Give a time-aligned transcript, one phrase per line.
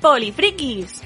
[0.00, 1.02] Polifrikis.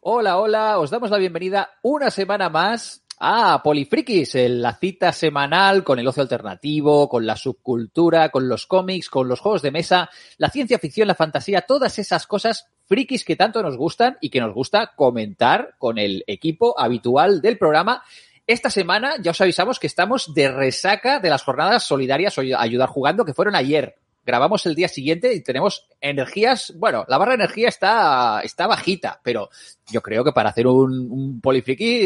[0.00, 5.98] Hola, hola, os damos la bienvenida una semana más a Polifrikis, la cita semanal con
[5.98, 10.50] el ocio alternativo, con la subcultura, con los cómics, con los juegos de mesa, la
[10.50, 14.54] ciencia ficción, la fantasía, todas esas cosas frikis que tanto nos gustan y que nos
[14.54, 18.02] gusta comentar con el equipo habitual del programa.
[18.48, 22.88] Esta semana ya os avisamos que estamos de resaca de las jornadas solidarias o ayudar
[22.88, 23.94] jugando que fueron ayer
[24.28, 29.20] grabamos el día siguiente y tenemos energías, bueno, la barra de energía está, está bajita,
[29.24, 29.48] pero
[29.90, 31.40] yo creo que para hacer un, un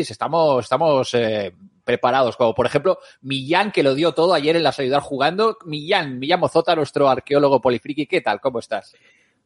[0.08, 4.78] estamos, estamos eh, preparados, como por ejemplo Millán que lo dio todo ayer en las
[4.78, 5.58] ayudar jugando.
[5.66, 8.40] Millán, Millán Mozota, nuestro arqueólogo polifriki, ¿qué tal?
[8.40, 8.94] ¿Cómo estás?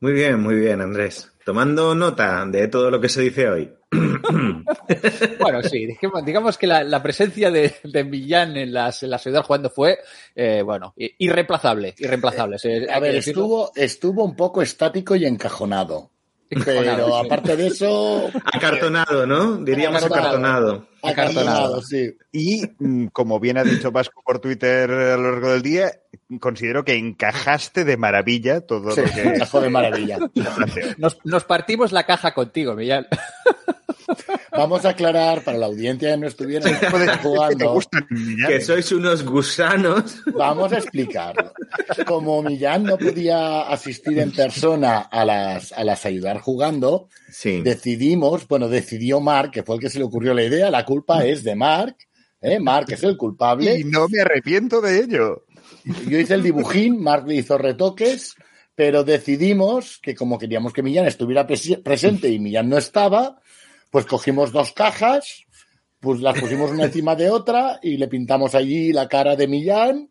[0.00, 1.32] Muy bien, muy bien, Andrés.
[1.46, 3.72] Tomando nota de todo lo que se dice hoy.
[5.40, 5.86] bueno, sí,
[6.24, 9.98] digamos, que la, presencia de, Millán en las, en la ciudad jugando fue,
[10.34, 12.56] eh, bueno, irreemplazable, irreemplazable.
[12.92, 16.10] A ver, estuvo, estuvo un poco estático y encajonado.
[16.48, 18.30] Pero aparte de eso.
[18.52, 19.56] Acartonado, ¿no?
[19.56, 20.86] Diríamos acartonado.
[21.02, 22.16] Acartonado, sí.
[22.32, 26.00] Y mm, como bien ha dicho Vasco por Twitter a lo largo del día,
[26.40, 29.22] considero que encajaste de maravilla todo lo que.
[29.22, 30.18] Encajó de maravilla.
[30.98, 33.06] Nos, nos partimos la caja contigo, Millán.
[34.52, 36.70] Vamos a aclarar para la audiencia que no estuviera
[37.22, 37.80] jugando
[38.46, 40.22] que sois unos gusanos.
[40.34, 41.52] Vamos a explicarlo.
[42.06, 47.08] Como Millán no podía asistir en persona a las, a las ayudar jugando,
[47.62, 51.24] decidimos, bueno, decidió Mark, que fue el que se le ocurrió la idea, la culpa
[51.24, 51.96] es de Mark,
[52.40, 52.58] ¿eh?
[52.60, 53.78] Mark es el culpable.
[53.78, 55.44] Y no me arrepiento de ello.
[56.08, 58.34] Yo hice el dibujín, Mark le hizo retoques,
[58.74, 63.40] pero decidimos que como queríamos que Millán estuviera presente y Millán no estaba,
[63.90, 65.44] pues cogimos dos cajas,
[66.00, 70.10] pues las pusimos una encima de otra y le pintamos allí la cara de Millán.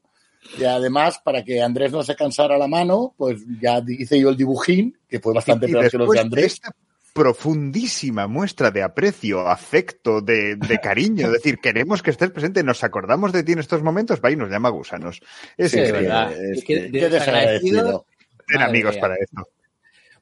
[0.59, 4.37] Y además, para que Andrés no se cansara la mano, pues ya hice yo el
[4.37, 6.53] dibujín, que fue bastante peor que los de Andrés.
[6.53, 6.71] Esta
[7.15, 11.27] profundísima muestra de aprecio, afecto, de, cariño.
[11.27, 14.35] Es decir, queremos que estés presente, nos acordamos de ti en estos momentos, va y
[14.35, 15.21] nos llama gusanos.
[15.55, 16.51] Es increíble.
[16.51, 18.05] Es, que desagradecido.
[18.45, 19.47] Ten amigos para eso.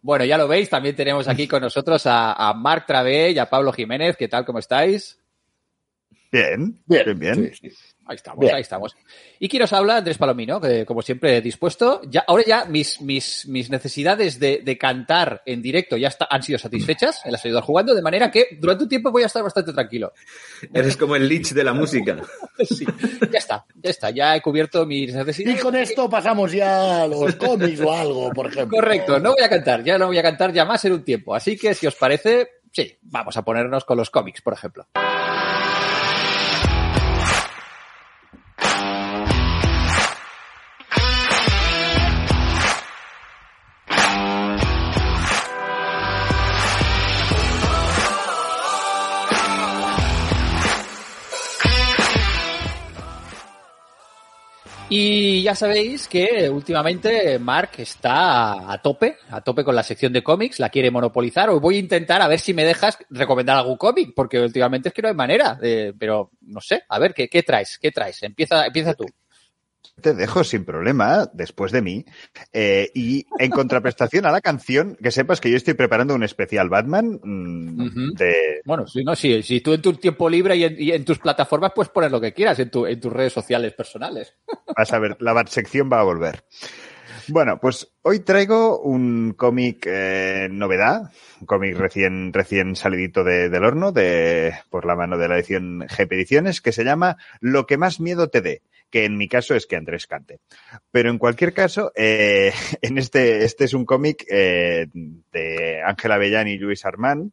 [0.04, 3.50] Bueno, ya lo veis, también tenemos aquí con nosotros a, a Marc Travé y a
[3.50, 4.18] Pablo Jiménez.
[4.18, 4.44] ¿Qué tal?
[4.44, 5.18] ¿Cómo estáis?
[6.30, 7.54] Bien, bien, bien.
[8.06, 8.96] Ahí estamos, ahí estamos.
[9.40, 12.02] Y quiero hablar, Andrés Palomino, que como siempre dispuesto.
[12.10, 16.44] Ya, ahora ya mis, mis, mis necesidades de, de cantar en directo ya está, han
[16.44, 19.42] sido satisfechas en las ayudas jugando, de manera que durante un tiempo voy a estar
[19.42, 20.12] bastante tranquilo.
[20.74, 22.18] Eres como el lich de la música.
[22.70, 22.86] sí,
[23.32, 25.60] ya está, ya está, ya he cubierto mis necesidades.
[25.60, 28.78] Y con esto pasamos ya a los cómics o algo, por ejemplo.
[28.80, 31.34] Correcto, no voy a cantar, ya no voy a cantar ya más en un tiempo.
[31.34, 34.88] Así que si os parece, sí, vamos a ponernos con los cómics, por ejemplo.
[54.96, 60.22] Y ya sabéis que últimamente Mark está a tope, a tope con la sección de
[60.22, 61.50] cómics, la quiere monopolizar.
[61.50, 64.94] Os voy a intentar a ver si me dejas recomendar algún cómic, porque últimamente es
[64.94, 65.58] que no hay manera.
[65.98, 67.80] pero no sé, a ver, ¿qué, qué traes?
[67.82, 68.22] ¿Qué traes?
[68.22, 69.06] Empieza, empieza tú
[70.02, 72.06] te dejo sin problema después de mí.
[72.52, 76.70] Eh, y en contraprestación a la canción, que sepas que yo estoy preparando un especial
[76.70, 78.62] Batman mm, de...
[78.66, 81.92] Bueno, si no, si, si tú en tu tiempo libre y en, tus plataformas puedes
[81.92, 84.36] poner lo que quieras en, tu, en tus redes sociales personales.
[84.76, 86.44] Vas a ver, la sección va a volver.
[87.28, 93.92] Bueno, pues hoy traigo un cómic eh, novedad, un cómic recién, recién salidito del horno
[93.92, 98.30] de, por la mano de la edición GP que se llama Lo que más miedo
[98.30, 98.62] te dé
[98.94, 100.40] que en mi caso es que Andrés cante.
[100.92, 106.48] Pero en cualquier caso, eh, en este, este es un cómic eh, de Ángela Bellán
[106.48, 107.32] y Luis Armand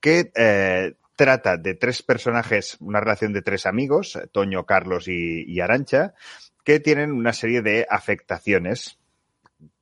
[0.00, 6.14] que eh, trata de tres personajes, una relación de tres amigos, Toño, Carlos y, Arancha,
[6.64, 8.97] que tienen una serie de afectaciones,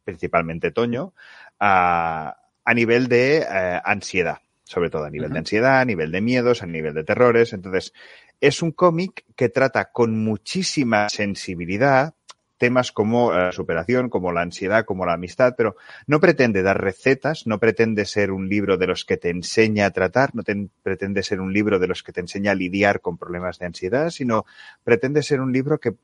[0.07, 1.13] principalmente Toño,
[1.61, 3.45] a, a nivel de
[3.85, 7.53] ansiedad, sobre todo a nivel de ansiedad, a nivel de miedos, a nivel de terrores.
[7.53, 7.93] Entonces,
[8.41, 12.15] es un cómic que trata con muchísima sensibilidad
[12.59, 15.77] temas como la superación, como la ansiedad, como la amistad, pero
[16.07, 19.91] no pretende dar recetas, no pretende ser un libro de los que te enseña a
[19.91, 20.43] tratar, no
[20.83, 24.11] pretende ser un libro de los que te enseña a lidiar con problemas de ansiedad,
[24.11, 24.47] sino
[24.85, 25.95] pretende ser un libro que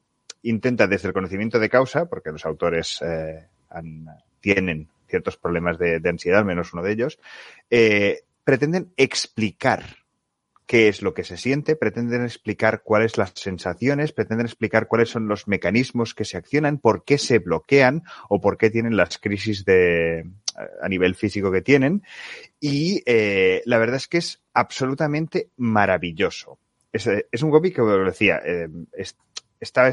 [0.43, 3.47] intenta desde el conocimiento de causa, porque los autores eh,
[4.41, 7.19] tienen ciertos problemas de, ansiedad, menos uno de ellos,
[7.71, 9.85] eh, pretenden explicar
[10.67, 15.29] qué es lo que se siente, pretenden explicar cuáles las sensaciones, pretenden explicar cuáles son
[15.29, 19.67] los mecanismos que se accionan, por qué se bloquean o por qué tienen las crisis
[19.67, 20.31] de,
[20.81, 22.03] a nivel físico que tienen.
[22.59, 26.59] Y eh, la verdad es que es absolutamente maravilloso.
[26.91, 29.17] Es, es un cómic que, como decía, eh, es,
[29.61, 29.93] está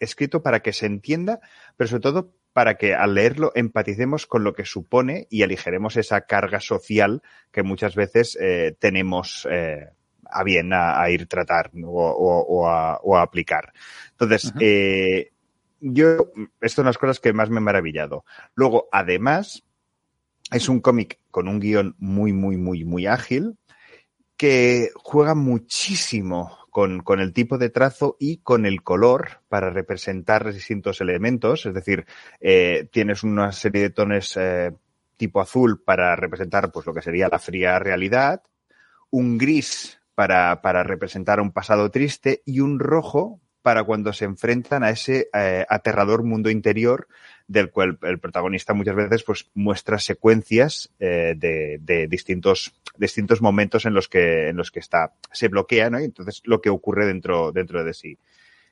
[0.00, 1.40] escrito para que se entienda,
[1.76, 6.22] pero sobre todo para que al leerlo empaticemos con lo que supone y aligeremos esa
[6.22, 9.88] carga social que muchas veces eh, tenemos eh,
[10.24, 13.72] a bien a, a ir tratar o, o, o, a, o, a, aplicar.
[14.12, 15.30] Entonces, eh,
[15.80, 18.24] yo, esto es una de las cosas que más me ha maravillado.
[18.54, 19.64] Luego, además,
[20.50, 23.56] es un cómic con un guion muy, muy, muy, muy ágil
[24.36, 30.52] que juega muchísimo con, con, el tipo de trazo y con el color para representar
[30.52, 31.66] distintos elementos.
[31.66, 32.06] Es decir,
[32.40, 34.72] eh, tienes una serie de tonos eh,
[35.16, 38.42] tipo azul para representar pues, lo que sería la fría realidad,
[39.10, 44.82] un gris para, para representar un pasado triste y un rojo para cuando se enfrentan
[44.82, 47.08] a ese eh, aterrador mundo interior
[47.46, 53.86] del cual el protagonista muchas veces pues muestra secuencias eh, de, de, distintos distintos momentos
[53.86, 56.00] en los que en los que está se bloquea, ¿no?
[56.00, 58.16] Y entonces lo que ocurre dentro dentro de sí.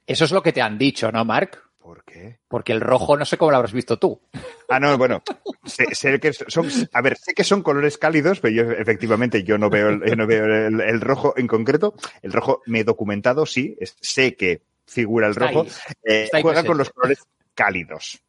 [0.06, 1.58] Eso es lo que te han dicho, ¿no, Mark?
[1.88, 2.38] ¿Por qué?
[2.48, 4.20] Porque el rojo no sé cómo lo habrás visto tú.
[4.68, 5.22] Ah, no, bueno,
[5.64, 9.56] sé, sé, que son, a ver, sé que son colores cálidos, pero yo efectivamente yo
[9.56, 11.94] no veo, el, no veo el, el rojo en concreto.
[12.20, 15.66] El rojo me he documentado, sí, sé que figura el rojo.
[16.02, 17.22] Eh, juega con los colores
[17.54, 18.20] cálidos.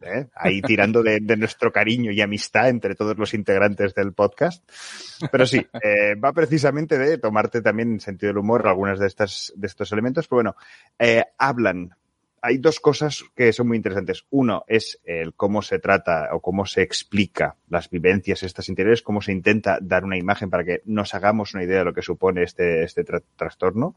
[0.00, 0.26] ¿eh?
[0.34, 4.68] ahí tirando de, de, nuestro cariño y amistad entre todos los integrantes del podcast.
[5.30, 9.52] Pero sí, eh, va precisamente de tomarte también en sentido del humor algunas de, estas,
[9.56, 10.56] de estos elementos, pero bueno,
[10.98, 11.94] eh, hablan.
[12.46, 14.24] Hay dos cosas que son muy interesantes.
[14.30, 19.20] Uno es el cómo se trata o cómo se explica las vivencias estas interiores, cómo
[19.20, 22.44] se intenta dar una imagen para que nos hagamos una idea de lo que supone
[22.44, 23.96] este, este tra trastorno,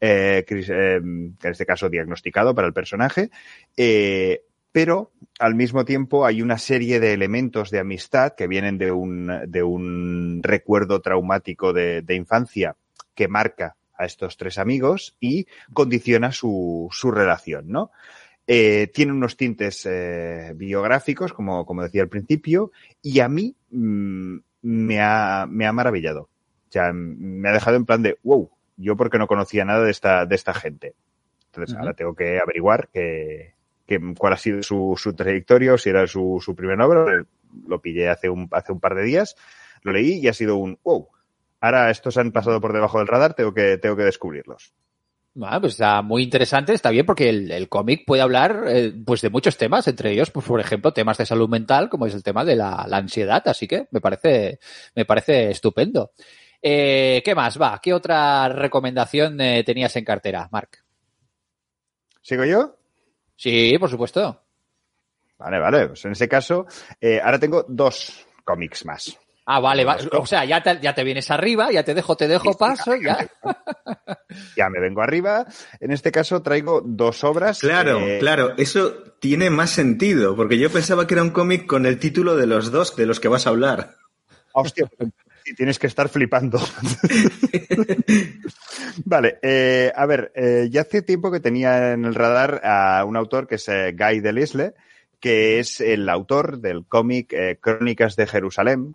[0.00, 3.30] eh, que, en este caso diagnosticado para el personaje.
[3.76, 4.42] Eh,
[4.72, 9.30] pero al mismo tiempo hay una serie de elementos de amistad que vienen de un,
[9.46, 12.74] de un recuerdo traumático de, infancia
[13.14, 17.90] que marca a estos tres amigos y condiciona su, su relación, ¿no?
[18.46, 24.36] Eh, tiene unos tintes eh, biográficos, como, como decía al principio, y a mí mmm,
[24.62, 26.22] me, ha, me ha maravillado.
[26.68, 29.90] O sea, me ha dejado en plan de, wow, yo porque no conocía nada de
[29.90, 30.94] esta, de esta gente.
[31.46, 31.80] Entonces uh -huh.
[31.80, 33.54] ahora tengo que averiguar que,
[33.86, 37.24] que, cuál ha sido su, su trayectoria o si era su, su primera obra.
[37.68, 39.36] Lo pillé hace un, hace un par de días,
[39.82, 41.08] lo leí y ha sido un wow.
[41.64, 44.74] Ahora estos han pasado por debajo del radar, tengo que, tengo que descubrirlos.
[45.32, 49.22] Bueno, pues está muy interesante, está bien porque el, el cómic puede hablar eh, pues
[49.22, 52.22] de muchos temas, entre ellos, pues, por ejemplo, temas de salud mental, como es el
[52.22, 54.58] tema de la, la ansiedad, así que me parece,
[54.94, 56.10] me parece estupendo.
[56.60, 57.58] Eh, ¿Qué más?
[57.58, 60.84] Va, ¿qué otra recomendación eh, tenías en cartera, Marc?
[62.20, 62.76] ¿Sigo yo?
[63.36, 64.38] Sí, por supuesto.
[65.38, 65.88] Vale, vale.
[65.88, 66.66] Pues en ese caso,
[67.00, 69.18] eh, ahora tengo dos cómics más.
[69.46, 69.98] Ah, vale, va.
[70.12, 73.28] o sea, ya te, ya te vienes arriba, ya te dejo, te dejo paso, ya.
[74.56, 75.46] ya me vengo arriba.
[75.80, 77.60] En este caso traigo dos obras.
[77.60, 78.18] Claro, eh...
[78.20, 82.36] claro, eso tiene más sentido, porque yo pensaba que era un cómic con el título
[82.36, 83.96] de los dos de los que vas a hablar.
[84.52, 84.88] Hostia,
[85.56, 86.58] tienes que estar flipando.
[89.04, 93.16] vale, eh, a ver, eh, ya hace tiempo que tenía en el radar a un
[93.16, 94.74] autor que es eh, Guy Delisle,
[95.20, 98.94] que es el autor del cómic eh, Crónicas de Jerusalén,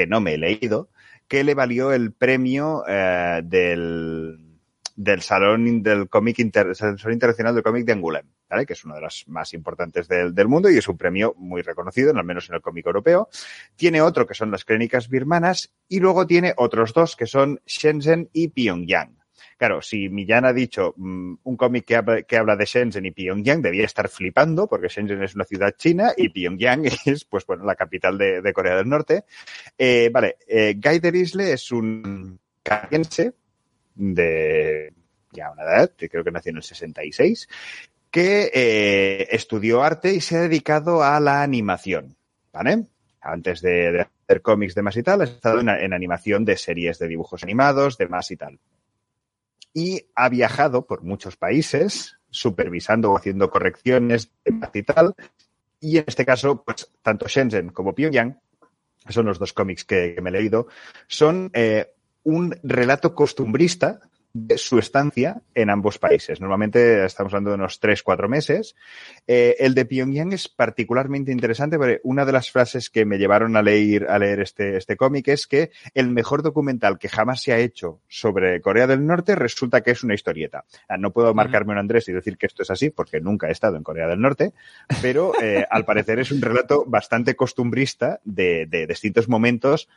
[0.00, 0.88] que no me he leído,
[1.28, 4.58] que le valió el premio eh, del,
[4.96, 8.64] del Salón del Cómic Inter, Salón Internacional del Cómic de Angoulême, ¿vale?
[8.64, 11.60] que es uno de los más importantes del, del, mundo y es un premio muy
[11.60, 13.28] reconocido, al menos en el cómic europeo.
[13.76, 18.30] Tiene otro que son las Crónicas Birmanas y luego tiene otros dos que son Shenzhen
[18.32, 19.19] y Pyongyang.
[19.60, 23.84] Claro, si Millán ha dicho um, un cómic que, habla, de Shenzhen y Pyongyang, debía
[23.84, 28.16] estar flipando, porque Shenzhen es una ciudad china y Pyongyang es, pues bueno, la capital
[28.16, 29.26] de, de Corea del Norte.
[29.76, 33.34] Eh, vale, eh, Guy Derisle es un canadiense
[33.96, 34.94] de
[35.30, 37.46] ya una edad, creo que nació en el 66,
[38.10, 42.16] que eh, estudió arte y se ha dedicado a la animación,
[42.50, 42.86] ¿vale?
[43.20, 46.98] Antes de, de hacer cómics, demás y tal, ha estado en, en animación de series
[46.98, 48.58] de dibujos animados, demás y tal
[49.72, 54.30] y ha viajado por muchos países supervisando o haciendo correcciones
[54.72, 55.14] y tal.
[55.80, 58.38] Y en este caso, pues tanto Shenzhen como Pyongyang,
[59.08, 60.68] son los dos cómics que, me he leído,
[61.06, 64.00] son eh, un relato costumbrista
[64.32, 66.40] de su estancia en ambos países.
[66.40, 68.76] Normalmente estamos hablando de unos tres, cuatro meses.
[69.26, 73.56] Eh, el de Pyongyang es particularmente interesante porque una de las frases que me llevaron
[73.56, 77.52] a leer, a leer este, este cómic es que el mejor documental que jamás se
[77.52, 80.64] ha hecho sobre Corea del Norte resulta que es una historieta.
[80.98, 83.76] No puedo marcarme un Andrés y decir que esto es así porque nunca he estado
[83.76, 84.52] en Corea del Norte,
[85.02, 89.88] pero eh, al parecer es un relato bastante costumbrista de, de distintos momentos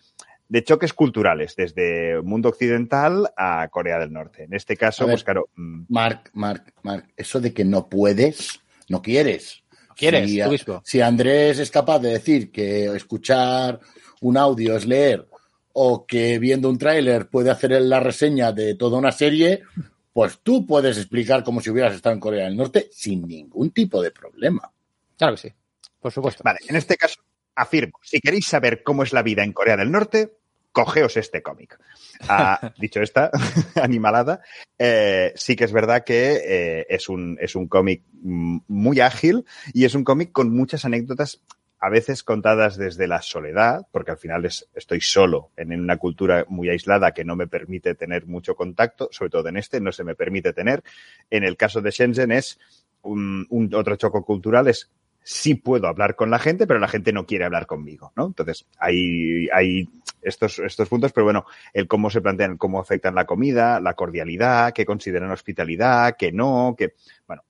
[0.48, 4.44] de choques culturales, desde mundo occidental a Corea del Norte.
[4.44, 5.50] En este caso, ver, pues claro.
[5.56, 8.60] mm, Marc, Marc, Marc, eso de que no puedes,
[8.90, 9.64] no quieres.
[9.96, 10.30] ¿Quieres?
[10.30, 13.80] Si, tú si Andrés es capaz de decir que escuchar
[14.22, 15.28] un audio es leer
[15.74, 19.64] o que viendo un tráiler puede hacer la reseña de toda una serie,
[20.12, 24.02] pues tú puedes explicar como si hubieras estado en Corea del Norte sin ningún tipo
[24.02, 24.72] de problema.
[25.18, 25.54] Claro que sí,
[26.00, 26.44] por supuesto.
[26.44, 27.22] Vale, en este caso
[27.56, 30.34] afirmo, si queréis saber cómo es la vida en Corea del Norte,
[30.74, 31.80] cogeos este cómic.
[32.28, 33.32] Ah, dicho esta
[33.82, 34.42] animalada,
[34.78, 39.86] eh, sí que es verdad que eh, es un, es un cómic muy ágil y
[39.86, 41.42] es un cómic con muchas anécdotas
[41.80, 46.46] a veces contadas desde la soledad, porque al final es, estoy solo en una cultura
[46.48, 50.06] muy aislada que no me permite tener mucho contacto, sobre todo en este, no se
[50.06, 50.82] me permite tener.
[51.30, 52.58] En el caso de Shenzhen es
[53.02, 54.90] un, un otro choco cultural, es
[55.24, 58.28] sí puedo hablar con la gente, pero la gente no quiere hablar conmigo, ¿no?
[58.28, 59.88] Entonces, hay, hay
[60.22, 64.74] estos, estos puntos, pero bueno, el cómo se plantean, cómo afectan la comida, la cordialidad,
[64.74, 66.94] qué consideran hospitalidad, qué no, que,
[67.28, 67.44] bueno,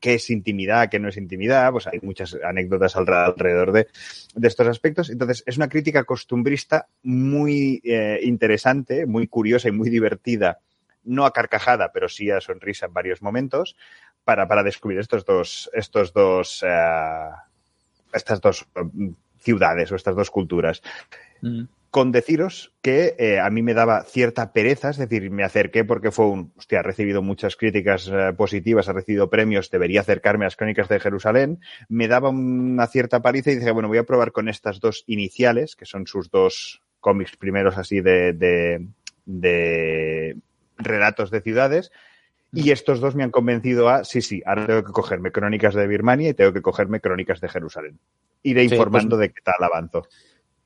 [0.00, 3.88] qué es intimidad, qué no es intimidad, pues hay muchas anécdotas alrededor de,
[4.34, 5.10] de estos aspectos.
[5.10, 10.60] Entonces, es una crítica costumbrista muy eh, interesante, muy curiosa y muy divertida,
[11.04, 13.76] no a carcajada, pero sí a sonrisa en varios momentos,
[14.24, 17.34] para, para descubrir estos dos, estos dos, uh,
[18.12, 18.66] estas dos
[19.38, 20.82] ciudades o estas dos culturas.
[21.40, 21.64] Mm.
[21.90, 26.12] Con deciros que eh, a mí me daba cierta pereza, es decir, me acerqué porque
[26.12, 30.46] fue un, hostia, ha recibido muchas críticas eh, positivas, ha recibido premios, debería acercarme a
[30.46, 31.58] las crónicas de Jerusalén,
[31.88, 35.74] me daba una cierta paliza y dije, bueno, voy a probar con estas dos iniciales,
[35.74, 38.86] que son sus dos cómics primeros así de, de,
[39.24, 40.36] de
[40.78, 41.90] relatos de ciudades,
[42.52, 45.86] y estos dos me han convencido a, sí, sí, ahora tengo que cogerme crónicas de
[45.86, 47.98] Birmania y tengo que cogerme crónicas de Jerusalén.
[48.42, 50.06] Iré Sí, informando pues- de qué tal avanzo.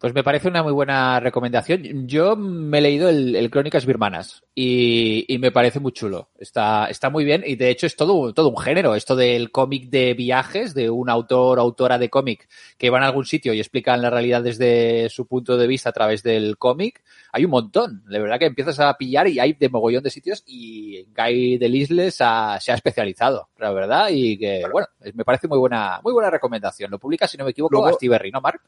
[0.04, 2.06] Pues me parece una muy buena recomendación.
[2.06, 6.28] Yo me he leído el, el Crónicas Birmanas y, y me parece muy chulo.
[6.38, 8.94] Está, está muy bien y de hecho es todo, todo un género.
[8.96, 12.46] Esto del cómic de viajes, de un autor o autora de cómic
[12.76, 15.92] que van a algún sitio y explican la realidad desde su punto de vista a
[15.92, 17.02] través del cómic.
[17.32, 18.04] Hay un montón.
[18.06, 22.10] De verdad que empiezas a pillar y hay de mogollón de sitios y Guy Delisle
[22.10, 24.08] se ha, se ha especializado, la verdad.
[24.10, 26.90] Y que, bueno, me parece muy buena, muy buena recomendación.
[26.90, 28.60] Lo publica, si no me equivoco, Luego- Astiberri, ¿no, Mark?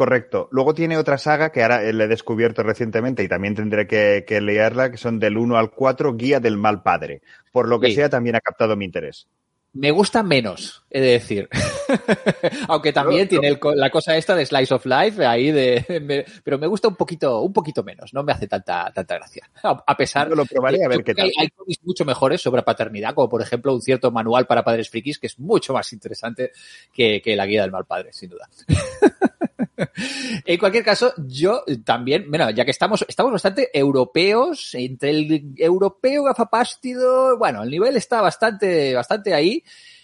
[0.00, 0.48] Correcto.
[0.50, 4.40] Luego tiene otra saga que ahora le he descubierto recientemente y también tendré que, que
[4.40, 7.20] leerla, que son del 1 al 4, Guía del Mal Padre.
[7.52, 7.96] Por lo que Sí.
[7.96, 9.26] sea, también ha captado mi interés.
[9.74, 11.50] Me gusta menos, he de decir.
[12.68, 16.24] Aunque también No, tiene el la cosa esta de Slice of Life ahí de, me-
[16.42, 18.14] pero me gusta un poquito, un poquito menos.
[18.14, 19.50] No me hace tanta, tanta gracia.
[19.62, 21.26] A, a pesar lo probaré de- a ver qué tal.
[21.26, 24.88] Hay, hay cómics mucho mejores sobre paternidad, como por ejemplo un cierto manual para padres
[24.88, 26.52] frikis que es mucho más interesante
[26.90, 28.48] que, que la guía del mal padre, sin duda.
[30.44, 36.24] En cualquier caso, yo también, bueno, ya que estamos, estamos bastante europeos, entre el europeo
[36.24, 39.62] gafapástido, bueno, el nivel está bastante, bastante ahí.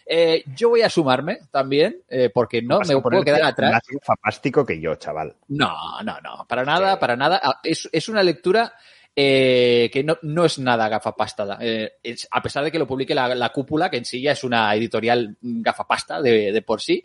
[0.09, 3.73] Eh, yo voy a sumarme también, eh, porque no Vas me a puedo quedar atrás.
[3.73, 5.35] Más fantástico que yo, chaval.
[5.49, 5.75] No,
[6.05, 7.41] no, no, para nada, para nada.
[7.43, 8.73] Ah, Es, es una lectura
[9.17, 11.59] eh, que no, no es nada gafapastada.
[11.61, 14.33] Eh, es- a pesar de que lo publique la, la cúpula, que en sí ya
[14.33, 17.05] es una editorial gafapasta de, de por sí.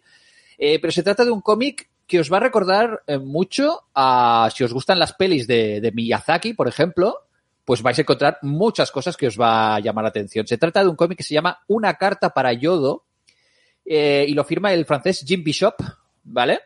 [0.57, 4.49] Eh, pero se trata de un cómic que os va a recordar eh, mucho a,
[4.53, 7.19] si os gustan las pelis de, Miyazaki, por ejemplo,
[7.63, 10.45] pues vais a encontrar muchas cosas que os va a llamar la atención.
[10.45, 13.05] Se trata de un cómic que se llama Una carta para Yodo
[13.85, 15.75] eh, y lo firma el francés Jim Bishop,
[16.25, 16.59] ¿vale?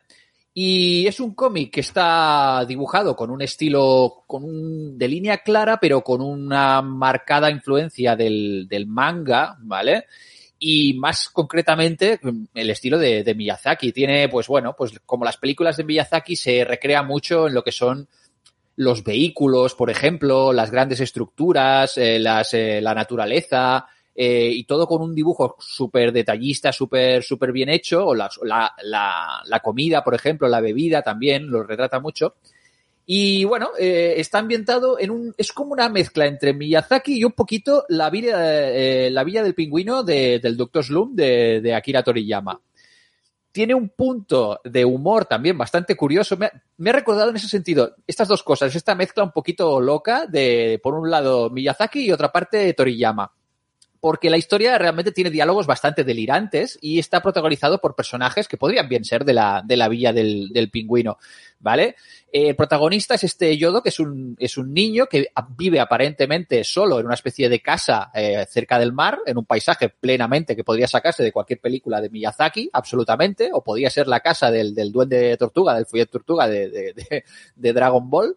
[0.51, 5.79] Y es un cómic que está dibujado con un estilo con un, de línea clara,
[5.79, 10.05] pero con una marcada influencia del manga, ¿vale?
[10.57, 12.19] Y más concretamente,
[12.53, 13.91] el estilo de, Miyazaki.
[13.91, 17.71] Tiene, pues bueno, pues como las películas de Miyazaki se recrea mucho en lo que
[17.71, 18.07] son
[18.77, 24.87] los vehículos, por ejemplo, las grandes estructuras, eh, las, eh, la naturaleza, eh, y todo
[24.87, 28.73] con un dibujo súper detallista, súper súper bien hecho, o la, la,
[29.45, 32.35] la comida, por ejemplo, la bebida también, lo retrata mucho.
[33.05, 35.35] Y bueno, eh, está ambientado en un.
[35.37, 38.37] Es como una mezcla entre Miyazaki y un poquito la villa,
[38.71, 40.83] eh, la villa del pingüino de, del Dr.
[40.83, 42.59] Slum de, de Akira Toriyama.
[43.51, 46.35] tiene un punto de humor también bastante curioso.
[46.35, 50.25] Me, me, ha recordado en ese sentido estas dos cosas, esta mezcla un poquito loca
[50.25, 53.31] de, por un lado, Miyazaki y otra parte Toriyama
[54.05, 58.87] porque la historia realmente tiene diálogos bastante delirantes y está protagonizado por personajes que podrían
[58.87, 61.17] bien ser de la, de la villa del, del pingüino,
[61.59, 61.95] ¿vale?
[62.31, 66.63] Eh, el protagonista es este Yodo, que es un, es un niño que vive aparentemente
[66.63, 70.63] solo en una especie de casa eh, cerca del mar, en un paisaje plenamente que
[70.63, 75.35] podría sacarse de cualquier película de Miyazaki, absolutamente, o podría ser la casa del, duende
[75.35, 77.23] tortuga, del follet tortuga de, de, de,
[77.55, 78.35] de Dragon Ball,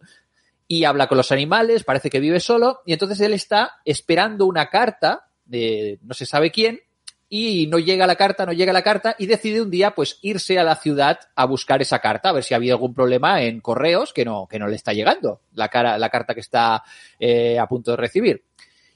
[0.67, 4.71] y habla con los animales, parece que vive solo, y entonces él está esperando una
[4.71, 6.81] carta de no se sabe quién
[7.29, 10.59] y no llega la carta, no llega la carta y decide un día pues irse
[10.59, 14.13] a la ciudad a buscar esa carta, a ver si había algún problema en correos
[14.13, 16.83] que no, que no le está llegando la, cara, la carta que está
[17.19, 18.45] eh, a punto de recibir.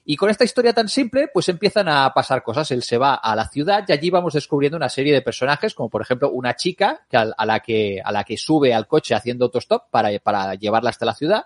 [0.04, 2.72] Y con esta historia tan simple, pues empiezan a pasar cosas.
[2.72, 5.90] Él se va a la ciudad y allí vamos descubriendo una serie de personajes, como
[5.90, 9.14] por ejemplo una chica que a, a la que a la que sube al coche
[9.14, 11.44] haciendo autostop para, para llevarla hasta la ciudad.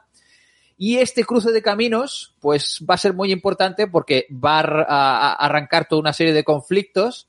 [0.79, 5.89] Y este cruce de caminos, pues va a ser muy importante porque va a, arrancar
[5.89, 7.29] toda una serie de conflictos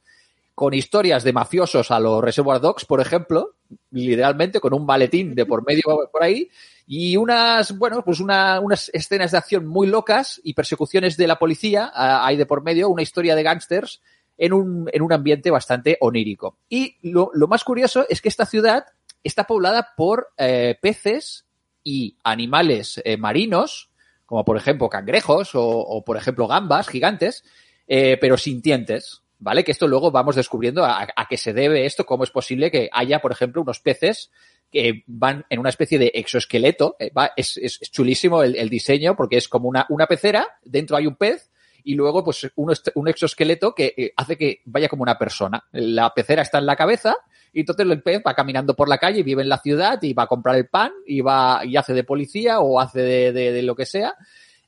[0.53, 3.53] con historias de mafiosos a los Reservoir Dogs, por ejemplo,
[3.91, 6.49] literalmente con un maletín de por medio por ahí,
[6.87, 11.37] y unas, bueno, pues una, unas escenas de acción muy locas y persecuciones de la
[11.37, 14.01] policía, hay de por medio, una historia de gángsters
[14.37, 16.57] en un, en un ambiente bastante onírico.
[16.69, 18.85] Y lo, más curioso es que esta ciudad
[19.23, 21.46] está poblada por eh, peces
[21.87, 23.89] y animales eh, marinos,
[24.25, 27.45] como por ejemplo cangrejos o, o por ejemplo gambas gigantes,
[27.87, 29.63] eh, pero sintientes, ¿vale?
[29.63, 32.89] Que esto luego vamos descubriendo a, a, qué se debe esto, cómo es posible que
[32.91, 34.31] haya, por ejemplo, unos peces
[34.69, 36.97] que van en una especie de exoesqueleto.
[36.99, 37.57] Eh, va, es,
[37.89, 41.51] chulísimo el, diseño porque es como una, una pecera, dentro hay un pez
[41.85, 45.63] y luego pues un, un exoesqueleto que eh, hace que vaya como una persona.
[45.71, 47.15] La pecera está en la cabeza
[47.57, 50.23] y entonces el pez va caminando por la calle, vive en la ciudad y va
[50.23, 53.63] a comprar el pan y va y hace de policía o hace de, de, de
[53.63, 54.13] lo que sea.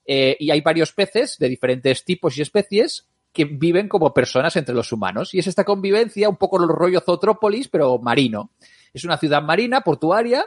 [0.07, 4.73] Eh, y hay varios peces de diferentes tipos y especies que viven como personas entre
[4.73, 5.35] los humanos.
[5.35, 8.49] Y es esta convivencia, un poco el rollo Zootrópolis, pero marino.
[8.91, 10.43] Es una ciudad marina, portuaria,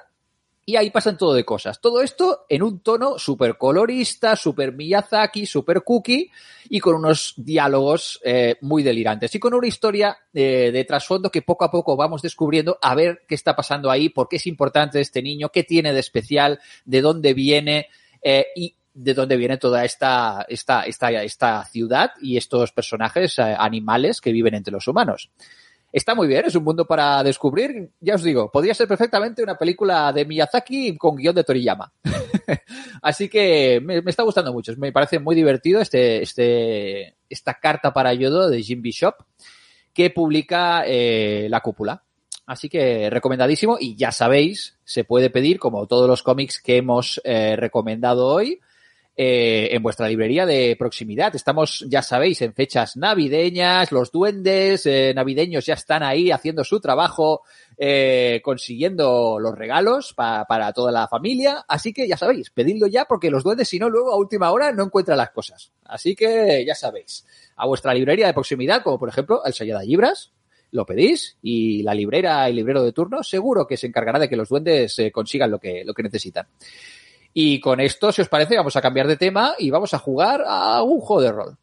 [0.65, 1.81] y ahí pasan todo de cosas.
[1.81, 6.31] Todo esto en un tono súper colorista, súper Miyazaki, súper cookie
[6.69, 11.43] y con unos diálogos eh, muy delirantes y con una historia eh, de trasfondo que
[11.43, 15.01] poco a poco vamos descubriendo a ver qué está pasando ahí, por qué es importante
[15.01, 17.89] este niño, qué tiene de especial, de dónde viene
[18.23, 23.57] eh, y de dónde viene toda esta, esta, esta, esta ciudad y estos personajes eh,
[23.59, 25.31] animales que viven entre los humanos.
[25.93, 27.91] Está muy bien, es un mundo para descubrir.
[28.01, 31.93] Ya os digo, podría ser perfectamente una película de Miyazaki con guion de Toriyama.
[33.03, 34.73] Así que me, está gustando mucho.
[34.79, 39.17] Me parece muy divertido este, este, esta carta para Yodo de Jim Bishop
[39.93, 42.03] que publica eh, La Cúpula.
[42.47, 47.21] Así que recomendadísimo y ya sabéis, se puede pedir como todos los cómics que hemos
[47.25, 48.61] eh, recomendado hoy
[49.15, 51.37] eh, en vuestra librería de proximidad.
[51.37, 56.81] Estamos, ya sabéis, en fechas navideñas, los duendes eh, navideños ya están ahí haciendo su
[56.81, 57.43] trabajo,
[57.77, 61.63] eh, consiguiendo los regalos pa, para toda la familia.
[61.69, 64.73] Así que ya sabéis, pedidlo ya porque los duendes, si no, luego a última hora
[64.73, 65.73] no encuentran las cosas.
[65.85, 70.33] Así que ya sabéis, a vuestra librería de proximidad, como por ejemplo el Sayada Libras,
[70.71, 74.37] lo pedís y la librera y librero de turno seguro que se encargará de que
[74.37, 76.47] los duendes consigan lo que, lo que necesitan.
[77.35, 80.43] Y con esto, si os parece, vamos a cambiar de tema y vamos a jugar
[80.47, 81.59] a un juego de rol.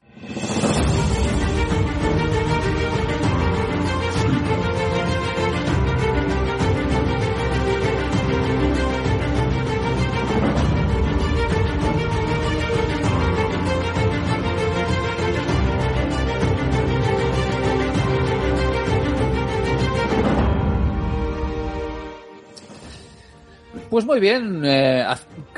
[23.89, 25.03] Pues muy bien, eh,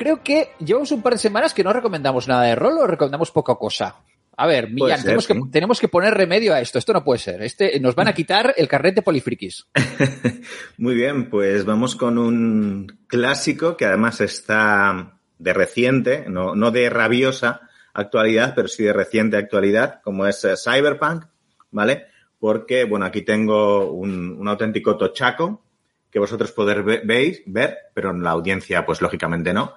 [0.01, 3.29] creo que llevamos un par de semanas que no recomendamos nada de rol o recomendamos
[3.29, 3.97] poca cosa.
[4.35, 5.33] A ver, Millán, ser, tenemos, sí.
[5.33, 6.79] que, tenemos que poner remedio a esto.
[6.79, 7.43] Esto no puede ser.
[7.43, 9.67] Este, nos van a quitar el carnet de polifrikis.
[10.77, 16.89] Muy bien, pues vamos con un clásico que además está de reciente, no, no de
[16.89, 17.61] rabiosa
[17.93, 21.25] actualidad, pero sí de reciente actualidad, como es uh, Cyberpunk,
[21.69, 22.07] ¿vale?
[22.39, 25.61] Porque, bueno, aquí tengo un, un auténtico tochaco
[26.09, 29.75] que vosotros poder ve veis, ver, pero en la audiencia, pues lógicamente no.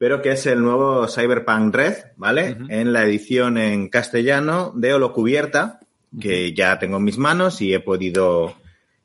[0.00, 2.52] Pero que es el nuevo Cyberpunk Red, ¿vale?
[2.52, 2.66] Uh -huh.
[2.70, 5.80] En la edición en castellano de Holocubierta,
[6.18, 6.56] que uh -huh.
[6.56, 8.54] ya tengo en mis manos y he podido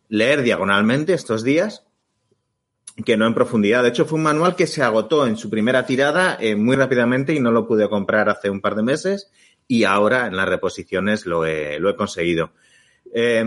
[0.08, 1.84] leer diagonalmente estos días,
[3.04, 3.84] que no en profundidad.
[3.84, 7.34] De hecho, fue un manual que se agotó en su primera tirada eh, muy rápidamente
[7.34, 9.30] y no lo pude comprar hace un par de meses
[9.68, 12.52] y ahora en las reposiciones lo he, lo he conseguido.
[13.14, 13.44] Eh,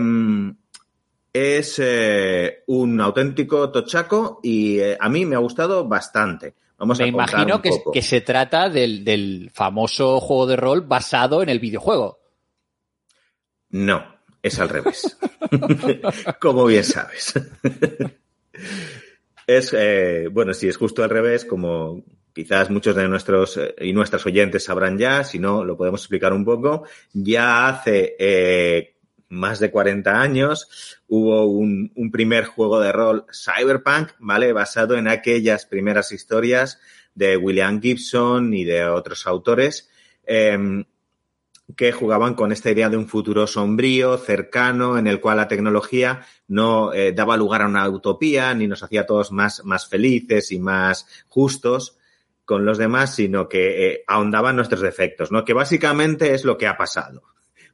[1.33, 6.53] es eh, un auténtico tochaco y eh, a mí me ha gustado bastante.
[6.79, 7.91] Vamos Me a imagino un que, poco.
[7.91, 12.19] que se trata del, del famoso juego de rol basado en el videojuego.
[13.71, 14.03] No,
[14.41, 15.17] es al revés.
[16.39, 17.33] como bien sabes.
[19.47, 23.91] es, eh, bueno, sí, es justo al revés, como quizás muchos de nuestros eh, y
[23.93, 26.83] nuestras oyentes sabrán ya, si no, lo podemos explicar un poco.
[27.13, 28.95] Ya hace eh,
[29.29, 34.53] más de 40 años hubo un, un primer juego de rol cyberpunk, ¿vale?
[34.53, 36.79] Basado en aquellas primeras historias
[37.13, 39.89] de William Gibson y de otros autores.
[40.25, 40.85] em,
[41.75, 46.25] que jugaban con esta idea de un futuro sombrío, cercano, en el cual la tecnología
[46.47, 50.59] no eh, daba lugar a una utopía, ni nos hacía todos más, más felices y
[50.59, 51.97] más justos
[52.45, 55.45] con los demás, sino que eh, ahondaba en nuestros defectos, ¿no?
[55.45, 57.21] Que básicamente es lo que ha pasado.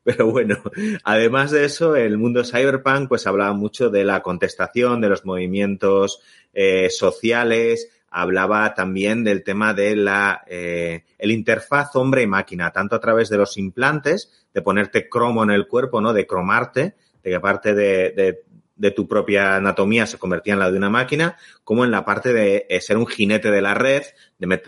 [0.05, 0.57] Pero bueno,
[1.03, 6.21] además de eso, el mundo cyberpunk pues hablaba mucho de la contestación, de los movimientos
[6.53, 12.95] eh, sociales, hablaba también del tema de la eh, el interfaz hombre y máquina, tanto
[12.95, 16.13] a través de los implantes, de ponerte cromo en el cuerpo, ¿no?
[16.13, 18.43] De cromarte, de que parte de, de,
[18.75, 22.31] de tu propia anatomía se convertía en la de una máquina, como en la parte
[22.31, 24.03] de eh, ser un jinete de la red,
[24.37, 24.61] de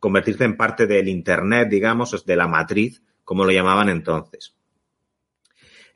[0.00, 4.55] convertirte en parte del internet, digamos, de la matriz, como lo llamaban entonces.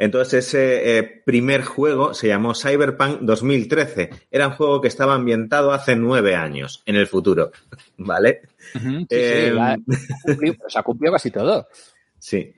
[0.02, 4.08] Entonces ese eh, primer juego se llamó Cyberpunk 2013.
[4.30, 7.52] Era un juego que estaba ambientado hace nueve años en el futuro,
[7.98, 8.40] ¿vale?
[8.74, 9.78] Ujú, sí, Eh, sí, la-
[10.24, 11.68] cumplió- o sea, cumplió casi todo.
[12.18, 12.54] Sí.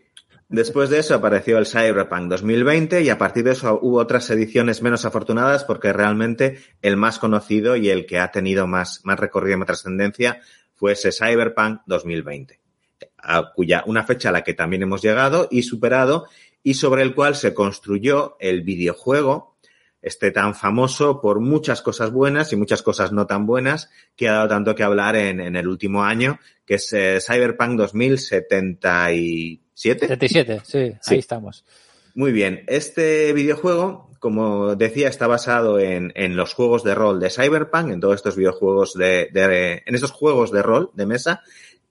[0.48, 4.80] Después de eso apareció el Cyberpunk 2020 y a partir de eso hubo otras ediciones
[4.82, 9.56] menos afortunadas porque realmente el más conocido y el que ha tenido más, más recorrido
[9.56, 10.40] y más trascendencia
[10.74, 12.60] fue ese Cyberpunk 2020,
[13.18, 16.26] a cuya una fecha a la que también hemos llegado y superado
[16.62, 19.56] y sobre el cual se construyó el videojuego,
[20.00, 24.32] este tan famoso por muchas cosas buenas y muchas cosas no tan buenas, que ha
[24.32, 30.06] dado tanto que hablar en, en el último año, que es eh, Cyberpunk 2077.
[30.06, 31.14] 77, sí, Sí.
[31.14, 31.64] ahí estamos.
[32.14, 37.30] Muy bien, este videojuego, como decía, está basado en, en los juegos de rol de
[37.30, 41.42] Cyberpunk, en todos estos videojuegos de, de- en estos juegos de rol de mesa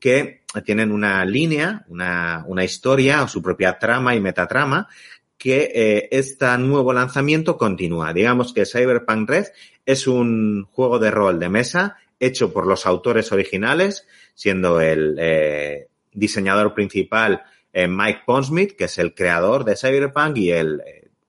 [0.02, 4.90] que tienen una línea, una, una historia o su propia trama y metatrama
[5.38, 8.12] que eh, este nuevo lanzamiento continúa.
[8.12, 9.46] Digamos que Cyberpunk Red
[9.86, 15.88] es un juego de rol de mesa hecho por los autores originales, siendo el eh,
[16.12, 20.82] diseñador principal eh, Mike Pondsmith, que es el creador de Cyberpunk y el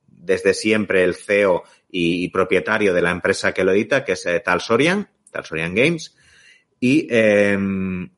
[0.07, 4.25] desde siempre el CEO y, y propietario de la empresa que lo edita, que es
[4.25, 6.15] eh, Talsorian, Talsorian Games.
[6.85, 7.57] Y eh,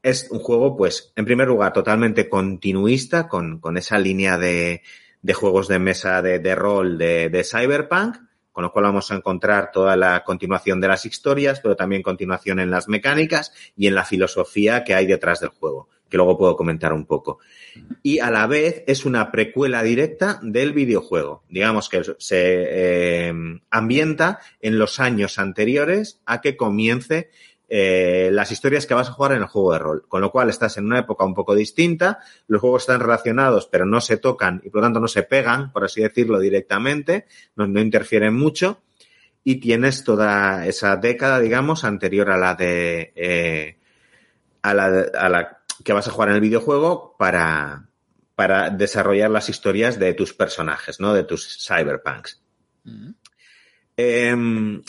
[0.02, 4.82] es un juego, pues, en primer lugar, totalmente continuista con, con esa línea de,
[5.22, 8.18] de juegos de mesa de, de rol de, de Cyberpunk,
[8.52, 12.60] con lo cual vamos a encontrar toda la continuación de las historias, pero también continuación
[12.60, 16.56] en las mecánicas y en la filosofía que hay detrás del juego, que luego puedo
[16.56, 17.38] comentar un poco.
[18.02, 21.44] Y a la vez es una precuela directa del videojuego.
[21.50, 23.34] Digamos que se eh,
[23.70, 27.30] ambienta en los años anteriores a que comience
[27.68, 30.06] eh, las historias que vas a jugar en el juego de rol.
[30.08, 33.86] Con lo cual estás en una época un poco distinta, los juegos están relacionados pero
[33.86, 37.26] no se tocan y por lo tanto no se pegan, por así decirlo, directamente,
[37.56, 38.82] no, no interfieren mucho
[39.44, 43.78] y tienes toda esa década, digamos, anterior a la de eh,
[44.62, 44.86] a la,
[45.18, 47.88] a la que vas a jugar en el videojuego para,
[48.34, 51.14] para desarrollar las historias de tus personajes, ¿no?
[51.14, 52.42] De tus cyberpunks.
[53.98, 54.36] Eh,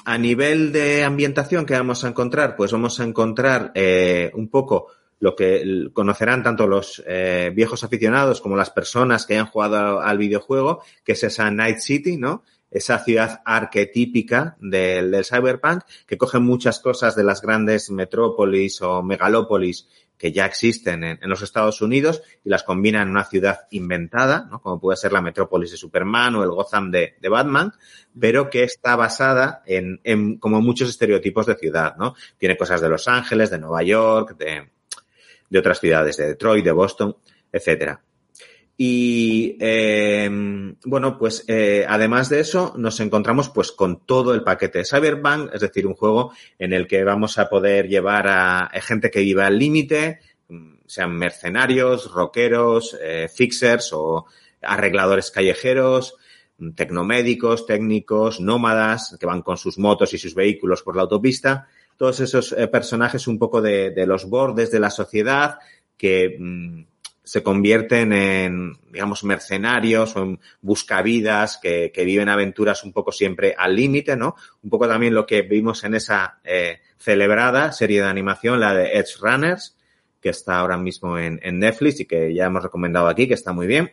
[0.04, 4.88] a nivel de ambientación que vamos a encontrar, pues vamos a encontrar eh, un poco
[5.20, 10.18] lo que conocerán tanto los eh, viejos aficionados como las personas que hayan jugado al
[10.18, 12.42] videojuego, que es esa Night City, ¿no?
[12.70, 19.02] Esa ciudad arquetípica del, del cyberpunk, que coge muchas cosas de las grandes metrópolis o
[19.02, 24.48] megalópolis que ya existen en, los Estados Unidos y las combina en una ciudad inventada,
[24.50, 24.60] ¿no?
[24.60, 27.72] como puede ser la Metrópolis de Superman o el Gotham de, de Batman,
[28.18, 32.14] pero que está basada en, en, como muchos estereotipos de ciudad, ¿no?
[32.38, 34.70] Tiene cosas de Los Ángeles, de Nueva York, de,
[35.50, 37.16] de otras ciudades, de Detroit, de Boston,
[37.52, 38.00] etcétera.
[38.78, 40.28] Y eh,
[40.84, 45.54] bueno, pues eh, además de eso, nos encontramos pues con todo el paquete de Cyberpunk,
[45.54, 49.20] es decir, un juego en el que vamos a poder llevar a, a gente que
[49.20, 50.20] viva al límite,
[50.86, 54.26] sean mercenarios, rockeros, eh, fixers o
[54.62, 56.16] arregladores callejeros,
[56.74, 61.68] tecnomédicos, técnicos, nómadas, que van con sus motos y sus vehículos por la autopista.
[61.96, 65.58] Todos esos eh, personajes un poco de, de, los bordes de la sociedad
[65.96, 66.82] que mm,
[67.26, 73.52] se convierten en, digamos, mercenarios o en buscavidas que, que viven aventuras un poco siempre
[73.58, 74.36] al límite, ¿no?
[74.62, 78.92] Un poco también lo que vimos en esa eh, celebrada serie de animación, la de
[78.92, 79.76] Edge Runners,
[80.20, 83.52] que está ahora mismo en, en Netflix y que ya hemos recomendado aquí, que está
[83.52, 83.90] muy bien.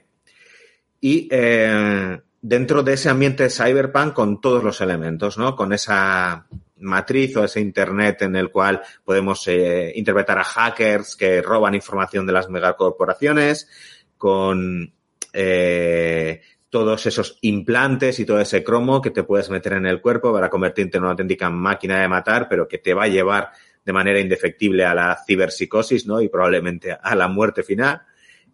[1.01, 5.55] Y eh, dentro de ese ambiente cyberpunk con todos los elementos, ¿no?
[5.55, 6.45] Con esa
[6.79, 12.27] matriz o ese Internet en el cual podemos eh, interpretar a hackers que roban información
[12.27, 13.69] de las megacorporaciones,
[14.17, 14.93] con
[15.31, 20.33] eh, todos esos implantes y todo ese cromo que te puedes meter en el cuerpo
[20.33, 23.51] para convertirte en una auténtica máquina de matar, pero que te va a llevar
[23.85, 26.19] de manera indefectible a la ciberpsicosis, ¿no?
[26.19, 28.01] Y probablemente a la muerte final.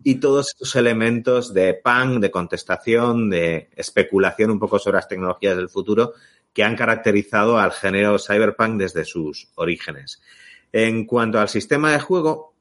[0.04, 5.58] Y todos esos elementos de pan, de contestación, de especulación un poco sobre las tecnologías
[5.58, 6.14] del futuro
[6.54, 10.22] que han caracterizado al género cyberpunk desde sus orígenes.
[10.72, 12.54] En cuanto al sistema de juego,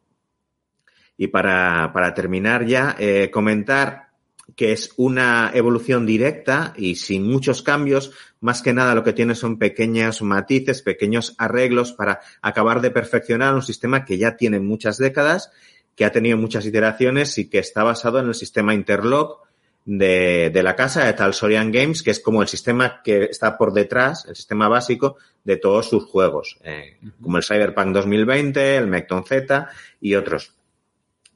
[1.16, 4.08] y para, para terminar ya, eh, comentar
[4.56, 9.34] que es una evolución directa y sin muchos cambios, más que nada lo que tiene
[9.34, 14.96] son pequeños matices, pequeños arreglos para acabar de perfeccionar un sistema que ya tiene muchas
[14.96, 15.50] décadas,
[15.98, 19.48] que ha tenido muchas iteraciones y que está basado en el sistema Interlock,
[19.84, 23.72] de, de, la casa de Talsorian Games, que es como el sistema que está por
[23.72, 29.24] detrás, el sistema básico de todos sus juegos, eh, como el Cyberpunk 2020, el Mecton
[29.24, 30.54] Z y otros.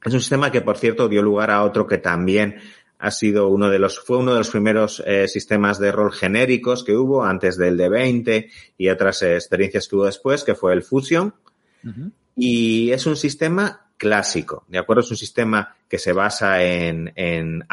[0.04, 2.60] Es un sistema que, por cierto, dio lugar a otro que también
[3.00, 6.84] ha sido uno de los, fue uno de los primeros eh, sistemas de rol genéricos
[6.84, 8.48] que hubo antes del D20
[8.78, 11.34] y otras eh, experiencias que hubo después, que fue el Fusion.
[11.82, 12.12] Uh -huh.
[12.36, 15.02] Y es un sistema clásico, ¿de acuerdo?
[15.02, 17.64] Es un sistema que se basa en, en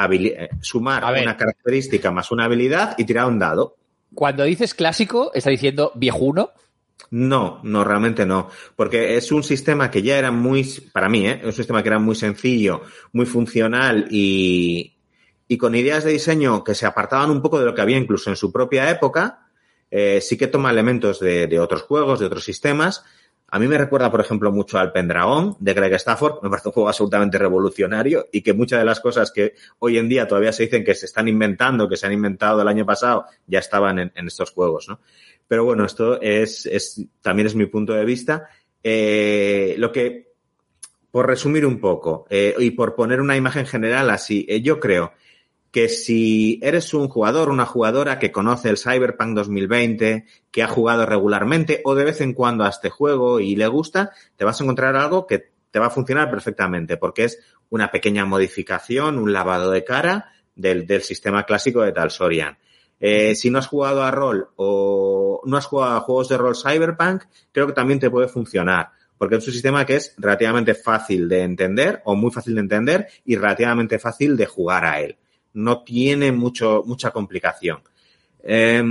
[0.62, 3.78] sumar una característica más una habilidad y tirar un dado.
[4.14, 6.52] Cuando dices clásico, ¿está diciendo viejuno?
[7.10, 8.52] No, no, realmente no.
[8.76, 10.64] Porque es un sistema que ya era muy,
[10.94, 11.40] para mí, ¿eh?
[11.40, 14.94] es un sistema que era muy sencillo, muy funcional y,
[15.48, 18.30] y con ideas de diseño que se apartaban un poco de lo que había incluso
[18.30, 19.48] en su propia época.
[19.90, 23.04] Eh, sí que toma elementos de, de otros juegos, de otros sistemas,
[23.52, 26.44] a mí me recuerda, por ejemplo, mucho al Pendragon de Greg Stafford.
[26.44, 30.08] Me parece un juego absolutamente revolucionario y que muchas de las cosas que hoy en
[30.08, 33.26] día todavía se dicen que se están inventando, que se han inventado el año pasado,
[33.48, 35.00] ya estaban en, estos juegos, ¿no?
[35.48, 38.50] Pero bueno, esto es, es también es mi punto de vista.
[38.84, 40.34] Eh, lo que,
[41.10, 45.14] por resumir un poco eh, y por poner una imagen general así, eh, yo creo
[45.72, 51.06] que si eres un jugador, una jugadora que conoce el Cyberpunk 2020, que ha jugado
[51.06, 54.64] regularmente o de vez en cuando a este juego y le gusta, te vas a
[54.64, 59.70] encontrar algo que te va a funcionar perfectamente, porque es una pequeña modificación, un lavado
[59.70, 62.58] de cara del, del sistema clásico de Talsorian.
[63.00, 66.56] Eh, si no has jugado a rol o no has jugado a juegos de rol
[66.56, 71.28] Cyberpunk, creo que también te puede funcionar porque es un sistema que es relativamente fácil
[71.28, 75.18] de entender o muy fácil de entender y relativamente fácil de jugar a él
[75.54, 77.80] no tiene mucho, mucha complicación.
[78.44, 78.84] Eh,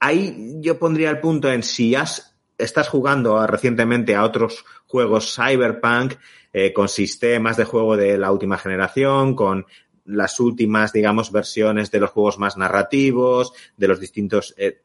[0.00, 6.14] ahí yo pondría el punto en si has, estás jugando recientemente a otros juegos cyberpunk
[6.52, 9.66] eh, con sistemas de juego de la última generación, con
[10.04, 14.82] las últimas, digamos, versiones de los juegos más narrativos, de los distintos eh,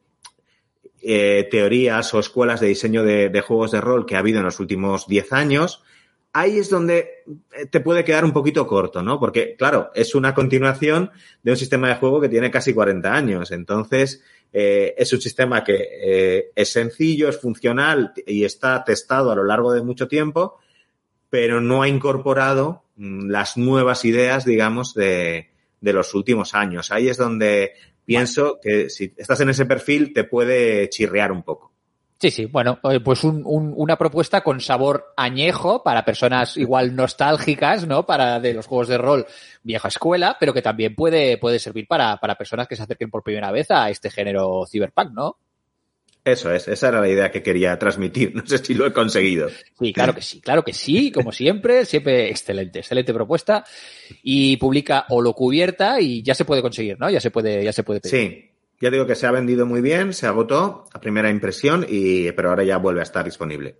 [1.02, 4.46] eh, teorías o escuelas de diseño de, de, juegos de rol que ha habido en
[4.46, 5.82] los últimos 10 años
[6.32, 7.24] ahí es donde
[7.70, 9.18] te puede quedar un poquito corto, ¿no?
[9.18, 11.10] Porque, claro, es una continuación
[11.42, 13.50] de un sistema de juego que tiene casi 40 años.
[13.50, 19.36] Entonces, eh, es un sistema que eh, es sencillo, es funcional y está testado a
[19.36, 20.58] lo largo de mucho tiempo,
[21.28, 26.90] pero no ha incorporado mm, las nuevas ideas, digamos, de, de los últimos años.
[26.90, 27.72] Ahí es donde
[28.04, 31.69] pienso que si estás en ese perfil te puede chirrear un poco.
[32.20, 37.86] Sí, sí, bueno, pues un, un, una propuesta con sabor añejo para personas igual nostálgicas,
[37.86, 38.04] ¿no?
[38.04, 39.26] Para de los juegos de rol
[39.62, 43.22] vieja escuela, pero que también puede, puede servir para, para personas que se acerquen por
[43.22, 45.38] primera vez a este género cyberpunk, ¿no?
[46.22, 48.34] Eso es, esa era la idea que quería transmitir.
[48.40, 49.48] No sé si lo he conseguido.
[49.78, 53.64] Sí, claro que sí, claro que sí, como siempre, siempre excelente, excelente propuesta.
[54.22, 57.08] Y publica Holo Cubierta y ya se puede conseguir, ¿no?
[57.08, 58.10] Ya se puede, ya se puede pedir.
[58.14, 58.49] Sí,
[58.80, 62.50] ya digo que se ha vendido muy bien, se agotó a primera impresión, y, pero
[62.50, 63.76] ahora ya vuelve a estar disponible.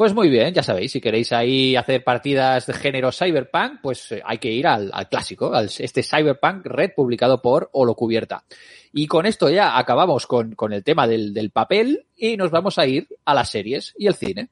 [0.00, 4.38] Pues muy bien, ya sabéis, si queréis ahí hacer partidas de género Cyberpunk, pues hay
[4.38, 8.44] que ir al, clásico, al este Cyberpunk Red publicado por Holo Cubierta.
[8.94, 12.78] Y con esto ya acabamos con, con el tema del, del papel y nos vamos
[12.78, 14.48] a ir a las series y el cine.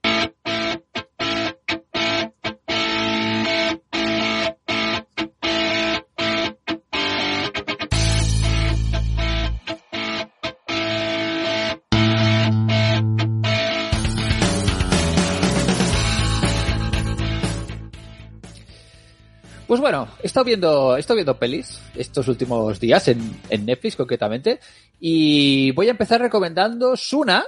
[19.69, 24.61] Pues bueno, he estado viendo, he viendo pelis estos últimos días en, en Netflix concretamente
[24.99, 27.45] y voy a empezar recomendando Suna,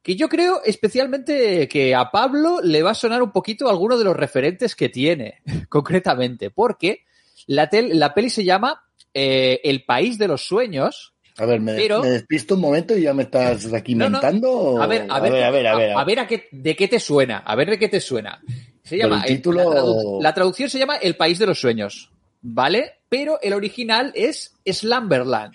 [0.00, 4.04] que yo creo especialmente que a Pablo le va a sonar un poquito alguno de
[4.04, 7.00] los referentes que tiene, concretamente, porque
[7.48, 11.14] la, tel- la peli se llama eh, El País de los Sueños.
[11.38, 14.16] A ver, me, Pero- me despisto un momento y ya me estás aquí No, no.
[14.18, 14.50] inventando.
[14.52, 15.92] o- A ver, a ver, a ver, a ver.
[15.96, 18.40] a ver a qué, de qué te suena, a ver de qué te suena.
[18.82, 22.10] Se llama, el título- la, tradu- la traducción se llama El País de los Sueños,
[22.40, 22.94] ¿vale?
[23.08, 25.54] Pero el original es Slumberland.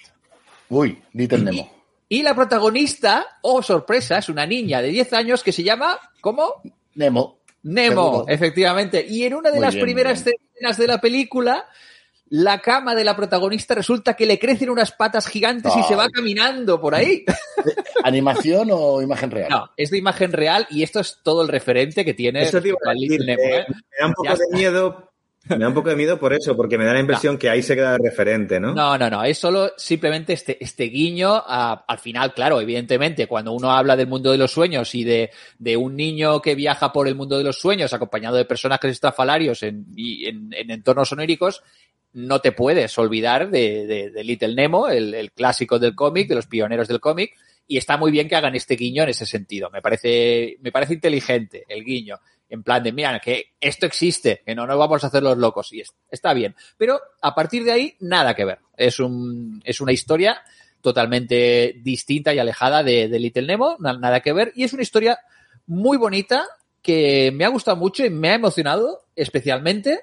[0.69, 1.71] Uy, Little Nemo.
[2.09, 6.61] Y la protagonista, oh sorpresa, es una niña de 10 años que se llama, ¿cómo?
[6.95, 7.39] Nemo.
[7.63, 8.25] Nemo, Seguro.
[8.27, 9.05] efectivamente.
[9.07, 11.65] Y en una de Muy las bien, primeras escenas de la película,
[12.33, 16.09] la cama de la protagonista resulta que le crecen unas patas gigantes y se va
[16.09, 17.25] caminando por ahí.
[18.03, 19.49] ¿Animación o imagen real?
[19.49, 22.69] No, es de imagen real y esto es todo el referente que tiene Eso te
[22.69, 24.57] iba a Little decir, Nemo, me da un poco Ya de está.
[24.57, 25.07] miedo.
[25.49, 27.63] Me da un poco de miedo por eso, porque me da la impresión que ahí
[27.63, 28.75] se queda de referente, ¿no?
[28.75, 33.51] No, no, no, es solo simplemente este, este guiño a- al final, claro, evidentemente, cuando
[33.51, 37.07] uno habla del mundo de los sueños y de, de un niño que viaja por
[37.07, 41.63] el mundo de los sueños acompañado de personajes estrafalarios en, y en, en entornos oníricos,
[42.13, 46.99] no te puedes olvidar de, Little Nemo, el, clásico del cómic, de los pioneros del
[46.99, 47.33] cómic,
[47.67, 49.69] y está muy bien que hagan este guiño en ese sentido.
[49.69, 52.19] Me parece, me parece inteligente el guiño.
[52.49, 55.71] En plan de, mira, que esto existe, que no nos vamos a hacer los locos.
[55.71, 56.53] Y es- está bien.
[56.77, 58.59] Pero a partir de ahí, nada que ver.
[58.75, 60.41] Es, un, es una historia
[60.81, 64.51] totalmente distinta y alejada de, Little Nemo, na- nada que ver.
[64.55, 65.19] Y es una historia
[65.65, 66.45] muy bonita
[66.81, 70.01] que me ha gustado mucho y me ha emocionado especialmente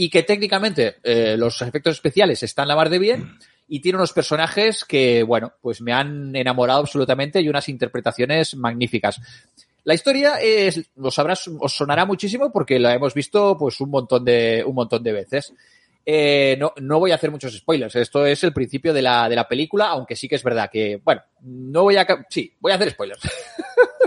[0.00, 4.14] y que técnicamente eh, los efectos especiales están la mar de bien y tiene unos
[4.14, 9.20] personajes que, bueno, pues me han enamorado absolutamente y unas interpretaciones magníficas.
[9.84, 10.38] La historia
[10.96, 15.52] os, sonará muchísimo porque la hemos visto pues un montón de, un montón de veces.
[16.06, 17.94] Eh, no, no voy a hacer muchos spoilers.
[17.94, 20.98] Esto es el principio de la, de la película, aunque sí que es verdad que,
[21.04, 23.20] bueno, no voy a, sí, voy a hacer spoilers.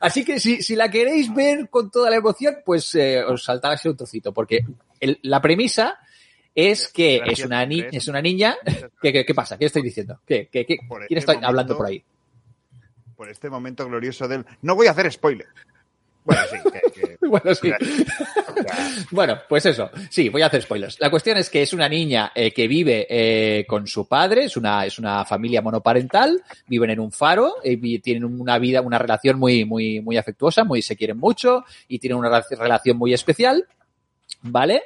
[0.00, 3.74] Así que si, si la queréis ver con toda la emoción, pues eh, os saltará
[3.74, 4.60] así un trocito, porque
[5.00, 5.98] el- la premisa
[6.54, 8.56] es que Gracias, es una, ni- es una niña.
[9.02, 9.56] ¿Qué, qué, qué pasa?
[9.58, 10.20] ¿Qué estoy diciendo?
[10.26, 12.02] ¿Qué, qué, qué- Por ¿Quién este está hablando por ahí?
[13.16, 14.44] Por este momento glorioso del.
[14.62, 15.46] No voy a hacer spoiler.
[16.24, 16.82] Bueno, sí, que-
[19.10, 19.90] Bueno, pues eso.
[20.10, 20.98] Sí, voy a hacer spoilers.
[21.00, 24.56] La cuestión es que es una niña eh, que vive eh, con su padre, es
[24.56, 28.98] una, es una familia monoparental, viven en un faro, eh, vi- tienen una vida, una
[28.98, 33.14] relación muy, muy, muy afectuosa, muy se quieren mucho y tienen una relac- relación muy
[33.14, 33.64] especial,
[34.42, 34.82] ¿vale?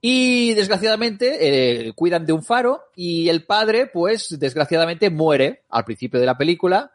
[0.00, 6.20] Y desgraciadamente eh, cuidan de un faro y el padre, pues desgraciadamente muere al principio
[6.20, 6.90] de la película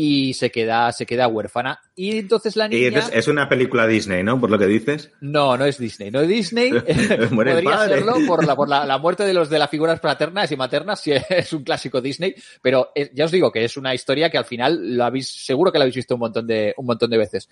[0.00, 1.80] y se queda, se queda huérfana.
[1.96, 2.82] Y entonces la niña...
[2.82, 4.40] Y entonces es una película Disney, ¿no?
[4.40, 5.10] Por lo que dices.
[5.20, 6.12] No, no es Disney.
[6.12, 6.70] No es Disney.
[7.32, 7.94] Muere Podría padre.
[7.96, 11.00] serlo por, la, por la, la muerte de los de las figuras paternas y maternas,
[11.00, 12.32] si es un clásico Disney.
[12.62, 15.72] Pero eh, ya os digo que es una historia que al final lo habéis, seguro
[15.72, 17.48] que la habéis visto un montón de, un montón de veces.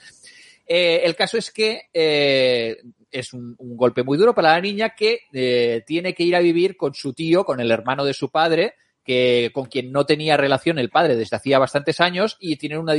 [0.69, 2.77] Eh, el caso es que eh,
[3.11, 6.41] es un, un golpe muy duro para la niña que eh, tiene que ir a
[6.41, 8.75] vivir con su tío, con el hermano de su padre,
[9.07, 12.95] que con quien no tenía relación el padre desde hacía bastantes años y tienen una,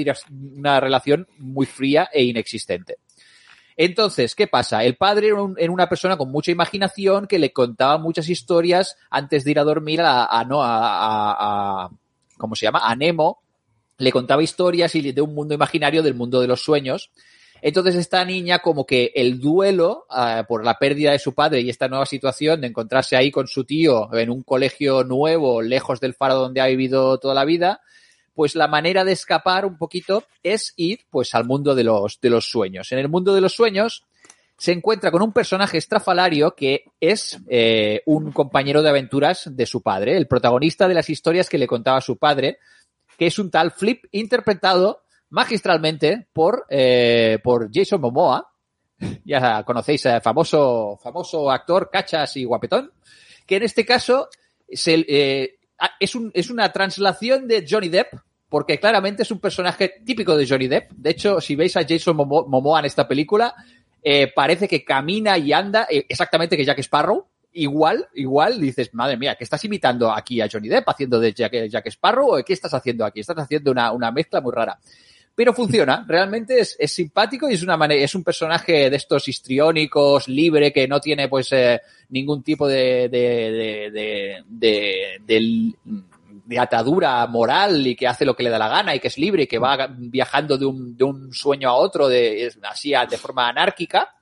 [0.56, 2.98] una relación muy fría e inexistente.
[3.76, 4.84] Entonces, ¿qué pasa?
[4.84, 9.44] El padre era, un- una persona con mucha imaginación que le contaba muchas historias antes
[9.44, 11.90] de ir a dormir a, a- no a- a-
[12.38, 12.80] ¿cómo se llama?
[12.84, 13.42] A Nemo.
[14.00, 17.12] Le contaba historias y de un mundo imaginario del mundo de los sueños.
[17.62, 21.70] Entonces esta niña como que el duelo ah, por la pérdida de su padre y
[21.70, 26.14] esta nueva situación de encontrarse ahí con su tío en un colegio nuevo, lejos del
[26.14, 27.82] faro donde ha vivido toda la vida,
[28.34, 32.30] pues la manera de escapar un poquito es ir pues al mundo de los, de
[32.30, 32.92] los sueños.
[32.92, 34.06] En el mundo de los sueños
[34.58, 39.82] se encuentra con un personaje estrafalario que es eh, un compañero de aventuras de su
[39.82, 42.60] padre, el protagonista de las historias que le contaba su padre,
[43.18, 48.52] que es un tal Flip interpretado magistralmente por, eh, por Jason Momoa.
[49.26, 52.92] Ya conocéis, eh, famoso, famoso actor, cachas y guapetón,
[53.46, 54.28] que en este caso
[54.68, 55.56] eh,
[56.00, 58.14] es, un, es una translación de Johnny Depp,
[58.50, 60.92] porque claramente es un personaje típico de Johnny Depp.
[60.94, 63.54] De hecho, si veis a Jason Momo- Momoa en esta película,
[64.02, 67.28] eh, parece que camina y anda eh, exactamente que Jack Sparrow.
[67.54, 71.54] Igual, igual dices, madre mía, ¿qué estás imitando aquí a Johnny Depp haciendo de Jack,
[71.70, 73.20] Jack Sparrow o qué estás haciendo aquí?
[73.20, 74.80] Estás haciendo una, una mezcla muy rara.
[75.38, 79.28] Pero funciona, realmente es, es simpático y es una manera, es un personaje de estos
[79.28, 81.80] histriónicos, libre, que no tiene pues eh,
[82.10, 85.76] ningún tipo de, de, de, de,
[86.44, 89.18] de- atadura moral y que hace lo que le da la gana y que es
[89.20, 93.18] libre y que va viajando de un, de un sueño a otro de, así de
[93.18, 94.16] forma anárquica.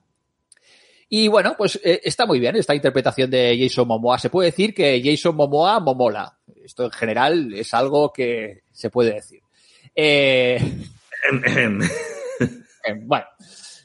[1.08, 4.18] Y bueno, pues eh, está muy bien esta interpretación de Jason Momoa.
[4.18, 6.36] Se puede decir que Jason Momoa momola.
[6.62, 9.40] Esto en general es algo que se puede decir.
[9.94, 10.58] Eh,
[13.04, 13.26] bueno,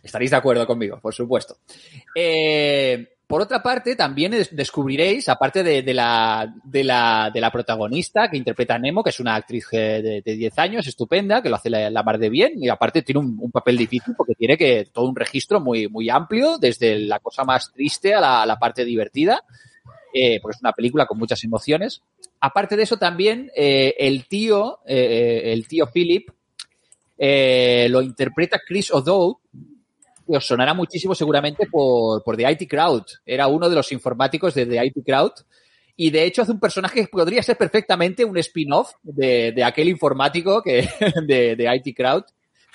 [0.04, 1.58] estaréis de acuerdo conmigo, por supuesto.
[2.16, 8.36] Eh, por otra parte, también descubriréis, aparte de, la, de, la, de la protagonista que
[8.36, 11.70] interpreta a Nemo, que es una actriz de, de 10 años, estupenda, que lo hace
[11.70, 15.08] la, la mar de bien, y aparte tiene un, papel difícil porque tiene que todo
[15.08, 19.42] un registro muy, muy amplio, desde la cosa más triste a la, parte divertida,
[20.14, 22.02] eh, porque es una película con muchas emociones.
[22.42, 26.28] Aparte de eso, también eh, el tío, el tío Philip,
[27.24, 29.36] eh, lo interpreta Chris O'Dowd,
[30.28, 33.04] que os sonará muchísimo seguramente por, por The IT Crowd.
[33.24, 35.34] Era uno de los informáticos de The IT Crowd.
[35.96, 39.90] Y de hecho hace un personaje que podría ser perfectamente un spin-off de, de, aquel
[39.90, 40.90] informático que,
[41.28, 42.24] de, de IT Crowd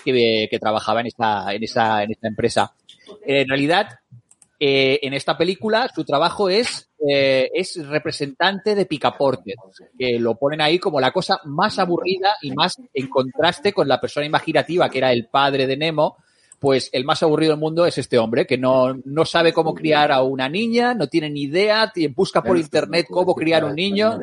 [0.05, 2.73] que, que, trabajaba en esta, en, esa, en esta empresa.
[3.25, 3.99] En realidad,
[4.59, 9.55] eh, en esta película su trabajo es, eh, es representante de picaporte,
[9.99, 14.01] que lo ponen ahí como la cosa más aburrida y más en contraste con la
[14.01, 16.17] persona imaginativa que era el padre de Nemo,
[16.59, 20.11] pues el más aburrido del mundo es este hombre, que no, no sabe cómo criar
[20.11, 24.19] a una niña, no tiene ni idea, busca por internet cómo criar un niño.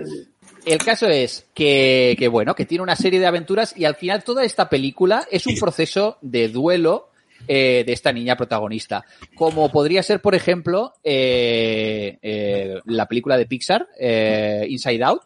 [0.65, 4.23] El caso es que, que, bueno, que tiene una serie de aventuras y al final
[4.23, 7.09] toda esta película es un proceso de duelo
[7.47, 9.05] eh, de esta niña protagonista.
[9.35, 15.23] Como podría ser, por ejemplo, eh, eh, la película de Pixar, eh, Inside Out.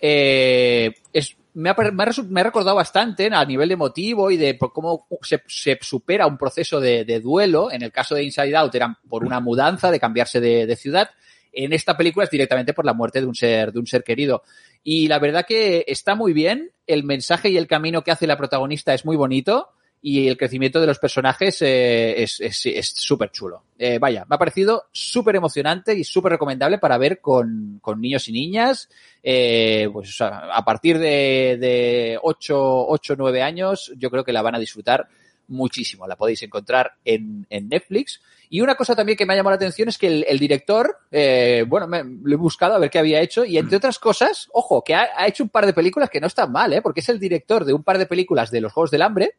[0.00, 5.06] Eh, es, me ha, me, ha, recordado bastante a nivel de motivo y de cómo
[5.22, 7.72] se, se supera un proceso de, de, duelo.
[7.72, 11.10] En el caso de Inside Out era por una mudanza, de cambiarse de, de, ciudad.
[11.52, 14.42] En esta película es directamente por la muerte de un ser, de un ser querido.
[14.84, 16.70] Y la verdad que está muy bien.
[16.86, 19.70] El mensaje y el camino que hace la protagonista es muy bonito
[20.00, 23.64] y el crecimiento de los personajes eh, es súper es, es chulo.
[23.78, 28.28] Eh, vaya, me ha parecido súper emocionante y súper recomendable para ver con, con, niños
[28.28, 28.88] y niñas.
[29.22, 34.32] Eh, pues o sea, a partir de, de 8, 8, 9 años, yo creo que
[34.32, 35.08] la van a disfrutar
[35.48, 36.06] muchísimo.
[36.06, 38.20] La podéis encontrar en, en Netflix.
[38.50, 40.96] Y una cosa también que me ha llamado la atención es que el, el director,
[41.10, 44.48] eh, bueno, me, lo he buscado a ver qué había hecho y entre otras cosas,
[44.52, 46.80] ojo, que ha, ha, hecho un par de películas que no están mal, ¿eh?
[46.80, 49.34] porque es el director de un par de películas de los Juegos del Hambre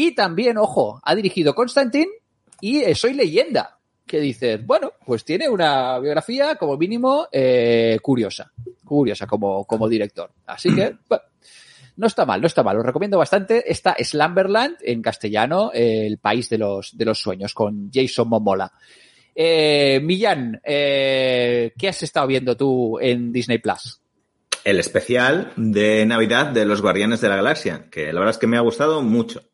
[0.00, 2.12] y también, ojo, ha dirigido Constantine
[2.60, 8.52] y eh, Soy Leyenda, que dices, bueno, pues tiene una biografía como mínimo eh, curiosa,
[8.84, 10.30] curiosa como, como director.
[10.46, 11.24] Así que, bueno,
[11.96, 12.78] no está mal, no está mal.
[12.78, 17.52] Os recomiendo bastante esta Slumberland en castellano, eh, el país de los, de los sueños,
[17.52, 18.72] con Jason Momola.
[19.34, 24.00] Eh, Millán, eh, ¿qué has estado viendo tú en Disney Plus?
[24.62, 28.46] El especial de Navidad de los Guardianes de la Galaxia, que la verdad es que
[28.46, 29.47] me ha gustado mucho.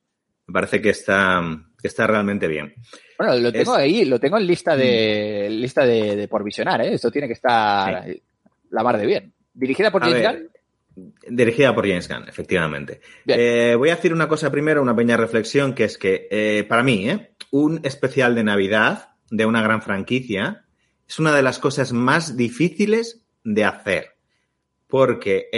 [0.47, 1.43] Me parece que está,
[1.81, 2.75] que está realmente bien.
[3.19, 3.83] Bueno, lo tengo es...
[3.83, 5.53] ahí, lo tengo en lista de mm.
[5.53, 6.95] lista de, de, por visionar, ¿eh?
[6.95, 8.23] Esto tiene que estar sí.
[8.71, 9.33] la mar de bien.
[9.55, 10.51] ¿Dirigida por James Gunn?
[11.29, 13.01] Dirigida por James Gunn, efectivamente.
[13.27, 16.83] Eh, voy a decir una cosa primero, una pequeña reflexión, que es que eh, para
[16.83, 17.31] mí, ¿eh?
[17.51, 20.65] un especial de Navidad de una gran franquicia
[21.09, 24.17] es una de las cosas más difíciles de hacer,
[24.89, 25.49] porque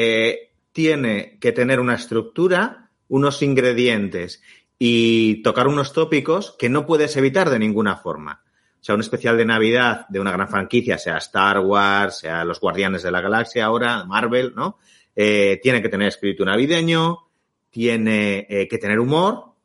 [0.73, 4.43] tiene que tener una estructura, unos ingredientes
[4.79, 8.43] y tocar unos tópicos que no puedes evitar de ninguna forma.
[8.81, 12.61] O sea, un especial de Navidad de una gran franquicia, sea Star Wars, sea Los
[12.61, 14.79] Guardianes de la Galaxia ahora, Marvel, ¿no?
[15.15, 17.27] Eh, tiene que tener espíritu navideño,
[17.71, 19.57] tiene eh, que tener humor.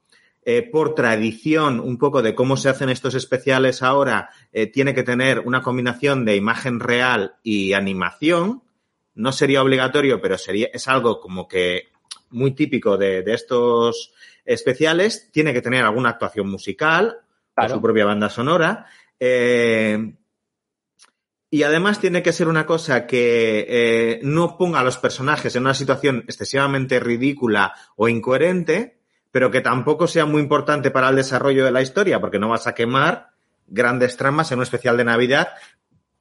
[0.44, 5.04] Eh, por tradición, un poco de cómo se hacen estos especiales ahora, eh, tiene que
[5.04, 8.64] tener una combinación de imagen real y animación.
[9.14, 11.90] No sería obligatorio, pero sería, es algo como que
[12.32, 14.14] muy típico de, de estos
[14.54, 17.18] especiales, tiene que tener alguna actuación musical,
[17.56, 17.76] claro.
[17.76, 18.86] su propia banda sonora.
[19.20, 20.16] Eh,
[21.54, 25.64] y además tiene que ser una cosa que eh, no ponga a los personajes en
[25.64, 31.66] una situación excesivamente ridícula o incoherente, pero que tampoco sea muy importante para el desarrollo
[31.66, 33.32] de la historia, porque no vas a quemar
[33.68, 35.50] grandes tramas en un especial de Navidad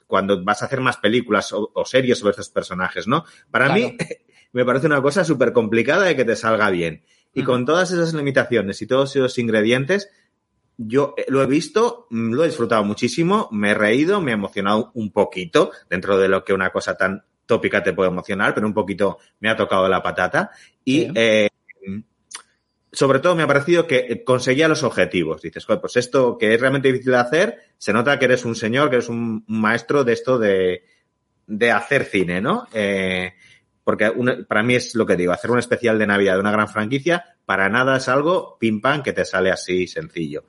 [0.08, 3.24] cuando vas a hacer más películas o, o series sobre estos personajes, ¿no?
[3.52, 3.80] Para claro.
[3.80, 3.96] mí
[4.52, 7.04] me parece una cosa súper complicada de que te salga bien.
[7.32, 10.10] Y con todas esas limitaciones y todos esos ingredientes,
[10.76, 15.12] yo lo he visto, lo he disfrutado muchísimo, me he reído, me ha emocionado un
[15.12, 19.18] poquito, dentro de lo que una cosa tan tópica te puede emocionar, pero un poquito
[19.40, 20.50] me ha tocado la patata.
[20.84, 21.12] Y sí.
[21.14, 21.48] eh,
[22.92, 25.42] sobre todo me ha parecido que conseguía los objetivos.
[25.42, 28.90] Dices, pues esto que es realmente difícil de hacer, se nota que eres un señor,
[28.90, 30.84] que eres un maestro de esto de,
[31.46, 32.66] de hacer cine, ¿no?
[32.72, 33.34] Eh,
[33.84, 36.52] porque una, para mí es lo que digo, hacer un especial de Navidad de una
[36.52, 40.44] gran franquicia para nada es algo pim pam que te sale así sencillo.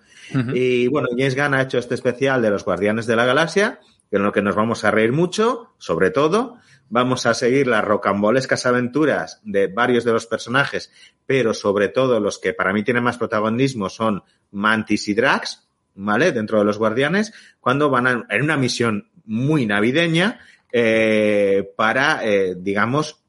[0.53, 3.79] Y bueno, James Gunn ha hecho este especial de los Guardianes de la Galaxia,
[4.11, 6.57] en lo que nos vamos a reír mucho, sobre todo.
[6.89, 10.91] Vamos a seguir las rocambolescas aventuras de varios de los personajes,
[11.25, 16.31] pero sobre todo los que para mí tienen más protagonismo son Mantis y Drax, ¿vale?
[16.33, 20.39] Dentro de los Guardianes, cuando van a, en una misión muy navideña
[20.71, 23.20] eh, para, eh, digamos,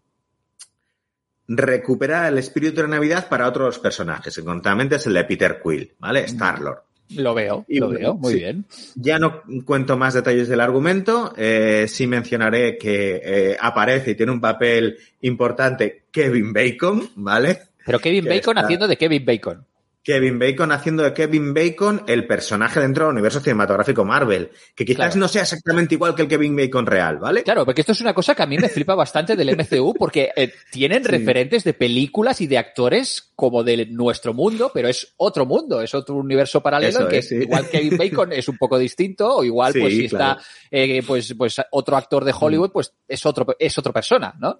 [1.57, 4.39] recuperar el espíritu de Navidad para otros personajes.
[4.45, 6.21] Concretamente es el de Peter Quill, ¿vale?
[6.25, 6.83] Star-Lord.
[7.17, 8.65] Lo veo, lo veo, muy bien.
[8.95, 14.33] Ya no cuento más detalles del argumento, eh, sí mencionaré que eh, aparece y tiene
[14.33, 17.59] un papel importante Kevin Bacon, ¿vale?
[17.85, 19.67] Pero Kevin Bacon haciendo de Kevin Bacon.
[20.03, 25.15] Kevin Bacon haciendo de Kevin Bacon el personaje dentro del universo cinematográfico Marvel, que quizás
[25.15, 27.45] no sea exactamente igual que el Kevin Bacon real, ¿vale?
[27.45, 30.31] Claro, porque esto es una cosa que a mí me flipa bastante del MCU, porque
[30.35, 35.47] eh, tienen referentes de películas y de actores como de nuestro mundo, pero es otro
[35.47, 39.73] mundo, es otro universo paralelo, que igual Kevin Bacon es un poco distinto, o igual
[39.73, 40.37] pues si está
[40.71, 42.73] eh, pues, pues otro actor de Hollywood, mm.
[42.73, 44.59] pues es otro, es otra persona, ¿no?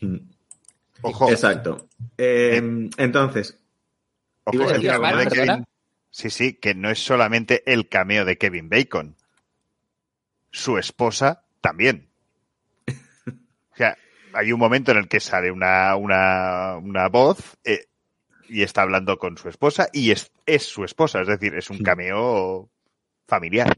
[0.00, 0.16] Mm.
[1.04, 1.30] Ojo.
[1.30, 1.88] Exacto.
[2.16, 2.62] Eh,
[2.96, 3.58] entonces,
[4.44, 5.64] Ojo, el cameo de Kevin.
[6.10, 9.16] Sí, sí, que no es solamente el cameo de Kevin Bacon.
[10.50, 12.08] Su esposa también.
[12.86, 13.96] O sea,
[14.34, 17.86] hay un momento en el que sale una, una, una voz eh,
[18.48, 21.78] y está hablando con su esposa y es, es su esposa, es decir, es un
[21.78, 22.68] cameo
[23.26, 23.74] familiar.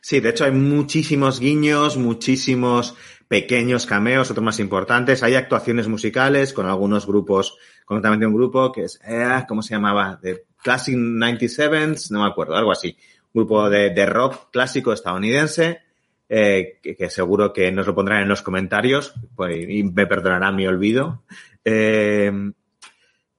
[0.00, 2.96] Sí, de hecho hay muchísimos guiños, muchísimos
[3.28, 5.22] pequeños cameos, otros más importantes.
[5.22, 7.58] Hay actuaciones musicales con algunos grupos,
[7.88, 10.18] concretamente un grupo que es, eh, ¿cómo se llamaba?
[10.22, 12.94] De Classic 97s, no me acuerdo, algo así.
[13.32, 15.80] Un grupo de, rock clásico estadounidense,
[16.28, 20.66] eh, que, seguro que nos lo pondrán en los comentarios pues, y me perdonarán mi
[20.66, 21.22] olvido.
[21.64, 22.30] Eh,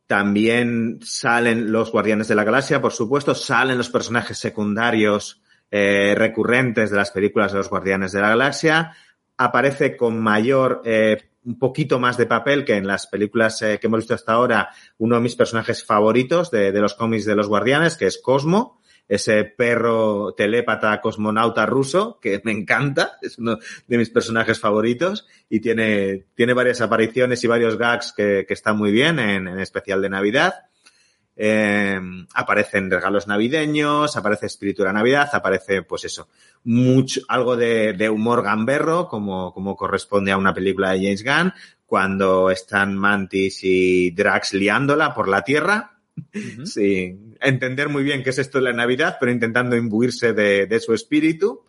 [0.07, 6.89] también salen los Guardianes de la Galaxia, por supuesto, salen los personajes secundarios eh, recurrentes
[6.89, 8.95] de las películas de los Guardianes de la Galaxia.
[9.37, 13.87] Aparece con mayor, eh, un poquito más de papel que en las películas eh, que
[13.87, 17.95] hemos visto hasta ahora, uno de mis personajes favoritos de, los cómics de los Guardianes,
[17.95, 24.11] que es Cosmo ese perro telépata cosmonauta ruso que me encanta, es uno de mis
[24.11, 29.17] personajes favoritos y tiene, tiene varias apariciones y varios gags que, que están muy bien
[29.17, 30.68] en, en especial de Navidad.
[31.41, 31.97] Eh,
[32.33, 36.27] aparecen regalos navideños, aparece espíritu de la Navidad, aparece, pues eso,
[36.65, 41.53] mucho, algo de, de, humor gamberro, como, como corresponde a una película de James Gunn,
[41.85, 46.01] cuando están Mantis y Drax liándola por la Tierra.
[46.65, 50.79] Sí, entender muy bien qué es esto de la Navidad, pero intentando imbuirse de, de
[50.81, 51.63] su espíritu.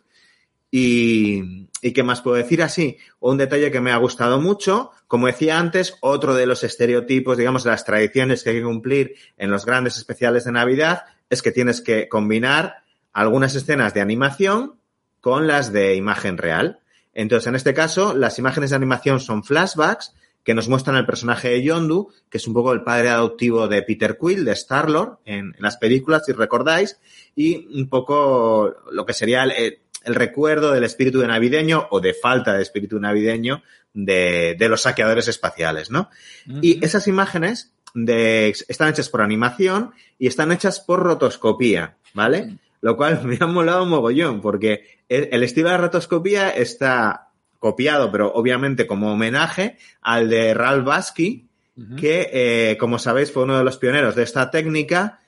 [0.71, 2.97] Y, y, qué más puedo decir así.
[3.19, 7.65] Un detalle que me ha gustado mucho, como decía antes, otro de los estereotipos, digamos,
[7.65, 11.51] de las tradiciones que hay que cumplir en los grandes especiales de Navidad es que
[11.51, 14.75] tienes que combinar algunas escenas de animación
[15.19, 16.79] con las de imagen real.
[17.13, 20.13] Entonces, en este caso, las imágenes de animación son flashbacks
[20.43, 23.83] que nos muestran el personaje de Yondu, que es un poco el padre adoptivo de
[23.83, 26.99] Peter Quill, de Star-Lord, en, en, las películas, si recordáis,
[27.35, 32.13] y un poco lo que sería el, el recuerdo del espíritu de navideño o de
[32.13, 36.09] falta de espíritu navideño de, de los saqueadores espaciales, ¿no?
[36.47, 36.59] Uh -huh.
[36.61, 42.41] Y esas imágenes de, están hechas por animación y están hechas por rotoscopía, ¿vale?
[42.41, 42.59] Uh -huh.
[42.81, 47.29] Lo cual me ha molado un mogollón, porque el, el estilo de rotoscopía está
[47.59, 51.47] copiado, pero obviamente como homenaje al de Ralph Basky,
[51.77, 51.95] uh -huh.
[51.95, 55.19] que, eh, como sabéis, fue uno de los pioneros de esta técnica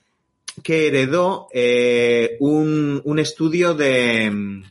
[0.61, 4.61] que heredó eh, un, un, estudio de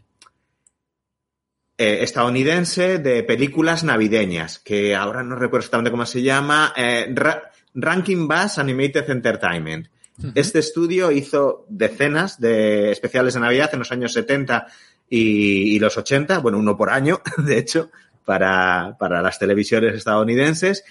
[1.78, 7.50] eh, estadounidense de películas navideñas, que ahora no recuerdo exactamente cómo se llama, eh, Ra
[7.74, 9.88] Ranking Bass Animated Entertainment.
[10.18, 10.32] Uh -huh.
[10.34, 14.66] Este estudio hizo decenas de especiales de Navidad en los años 70
[15.08, 17.90] y, y los 80, bueno, uno por año, de hecho,
[18.24, 20.84] para, para las televisiones estadounidenses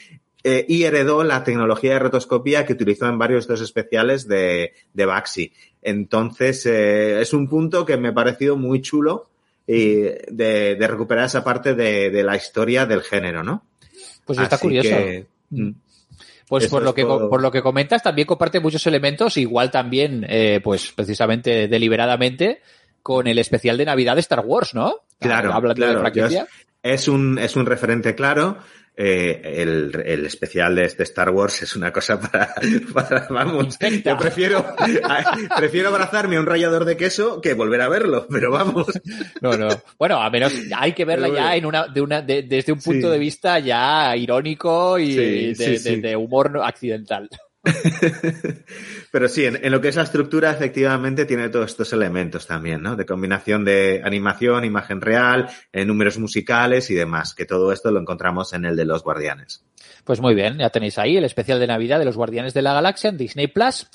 [0.43, 4.73] eh, y heredó la tecnología de rotoscopía que utilizó en varios de los especiales de,
[4.93, 5.53] de Baxi.
[5.81, 9.29] Entonces, eh, es un punto que me ha parecido muy chulo
[9.67, 13.63] y de, de recuperar esa parte de, de, la historia del género, ¿no?
[14.25, 14.89] Pues está Así curioso.
[14.89, 15.71] Que, mm.
[16.47, 17.29] Pues por lo, que, todo...
[17.29, 22.61] por lo que comentas, también comparte muchos elementos, igual también, eh, pues precisamente deliberadamente,
[23.01, 24.95] con el especial de Navidad de Star Wars, ¿no?
[25.19, 25.93] Claro, Hablando claro.
[25.93, 26.47] De franquicia.
[26.83, 28.57] Es un, es un referente claro
[29.03, 32.53] eh, el, el, especial de este Star Wars es una cosa para,
[32.93, 37.89] para vamos, yo prefiero, a, prefiero abrazarme a un rallador de queso que volver a
[37.89, 38.87] verlo, pero vamos.
[39.41, 39.69] No, no.
[39.97, 43.07] Bueno, a menos hay que verla ya en una, de una, de, desde un punto
[43.07, 43.13] sí.
[43.13, 47.27] de vista ya irónico y sí, de, sí, de, de, humor accidental.
[49.11, 52.95] Pero sí, en, lo que es la estructura, efectivamente, tiene todos estos elementos también, ¿no?
[52.95, 57.99] De combinación de animación, imagen real, eh, números musicales y demás, que todo esto lo
[57.99, 59.63] encontramos en el de los Guardianes.
[60.03, 62.73] Pues muy bien, ya tenéis ahí el especial de Navidad de los Guardianes de la
[62.73, 63.87] Galaxia en Disney Plus.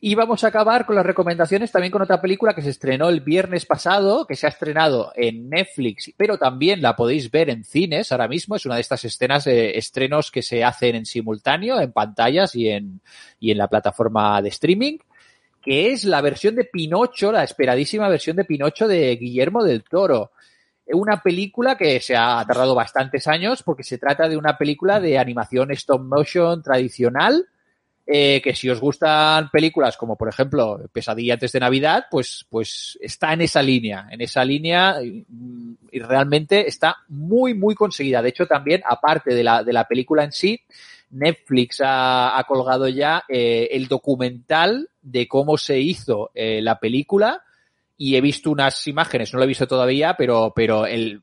[0.00, 3.20] Y vamos a acabar con las recomendaciones también con otra película que se estrenó el
[3.20, 8.10] viernes pasado, que se ha estrenado en Netflix, pero también la podéis ver en cines
[8.10, 8.56] ahora mismo.
[8.56, 12.68] Es una de estas escenas de estrenos que se hacen en simultáneo, en pantallas y
[12.68, 13.00] en,
[13.38, 14.98] y en la plataforma de streaming,
[15.62, 20.32] que es la versión de Pinocho, la esperadísima versión de Pinocho de Guillermo del Toro
[20.92, 25.18] una película que se ha tardado bastantes años porque se trata de una película de
[25.18, 27.48] animación stop motion tradicional
[28.06, 32.98] eh, que si os gustan películas como por ejemplo Pesadilla antes de Navidad, pues, pues
[33.00, 35.24] está en esa línea, en esa línea y,
[35.92, 38.20] realmente está muy, muy conseguida.
[38.20, 40.60] De hecho, también, aparte de la, de la película en sí,
[41.10, 47.42] Netflix ha, ha colgado ya eh, el documental de cómo se hizo eh, la película
[47.96, 51.22] y he visto unas imágenes, no lo he visto todavía, pero, pero el,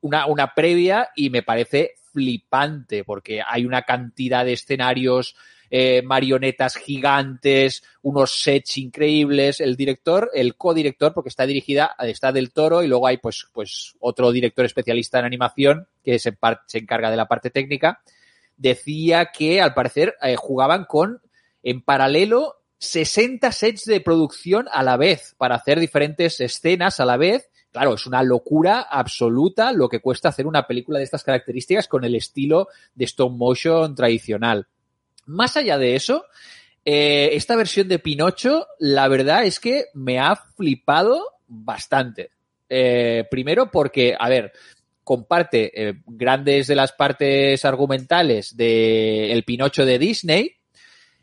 [0.00, 5.34] una, una previa y me parece flipante porque hay una cantidad de escenarios
[5.74, 9.58] eh, marionetas gigantes, unos sets increíbles.
[9.58, 13.96] El director, el codirector, porque está dirigida, está del Toro y luego hay pues, pues
[13.98, 18.02] otro director especialista en animación que se, se encarga de la parte técnica.
[18.58, 21.22] Decía que al parecer eh, jugaban con
[21.62, 27.16] en paralelo 60 sets de producción a la vez para hacer diferentes escenas a la
[27.16, 27.48] vez.
[27.70, 32.04] Claro, es una locura absoluta lo que cuesta hacer una película de estas características con
[32.04, 34.66] el estilo de stop motion tradicional.
[35.26, 36.24] Más allá de eso,
[36.84, 42.30] eh, esta versión de Pinocho, la verdad es que me ha flipado bastante.
[42.68, 44.52] Eh, primero porque, a ver,
[45.04, 50.56] comparte eh, grandes de las partes argumentales de El Pinocho de Disney.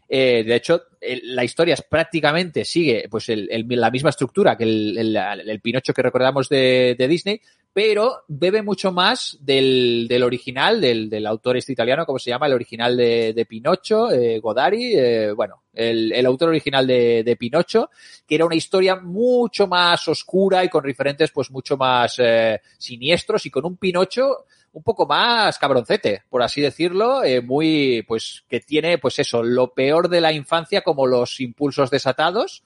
[0.08, 6.02] De hecho, la historia es prácticamente sigue pues la misma estructura que el, Pinocho que
[6.02, 7.40] recordamos de, de Disney,
[7.72, 12.48] pero bebe mucho más del, del original, del, del, autor este italiano, ¿cómo se llama?
[12.48, 17.90] El original de, Pinocho, eh, Godari, eh, bueno, el, el, autor original de, de, Pinocho,
[18.28, 23.46] que era una historia mucho más oscura y con referentes pues mucho más eh, siniestros
[23.46, 28.60] y con un Pinocho un poco más cabroncete, por así decirlo, eh, muy, pues, que
[28.60, 32.64] tiene, pues eso, lo peor de la infancia como los impulsos desatados,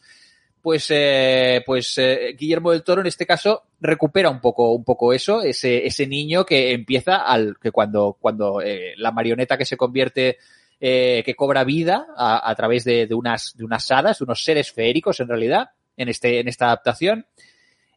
[0.63, 5.11] pues, eh, pues eh, Guillermo del Toro en este caso recupera un poco, un poco
[5.11, 9.75] eso, ese, ese niño que empieza al, que cuando, cuando eh, la marioneta que se
[9.75, 10.37] convierte,
[10.79, 15.19] eh, que cobra vida a, través de, de, unas, de unas hadas, unos seres feéricos
[15.19, 17.25] en realidad, en este, en esta adaptación,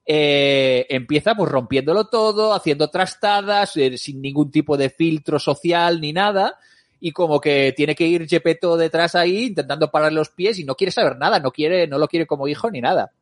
[0.05, 6.59] eh, empieza pues rompiéndolo todo, haciendo trastadas, sin ningún tipo de filtro social ni nada,
[7.07, 10.75] y como que tiene que ir Gepetto detrás ahí intentando parar los pies y no
[10.75, 13.13] quiere saber nada, no quiere, no lo quiere como hijo ni nada.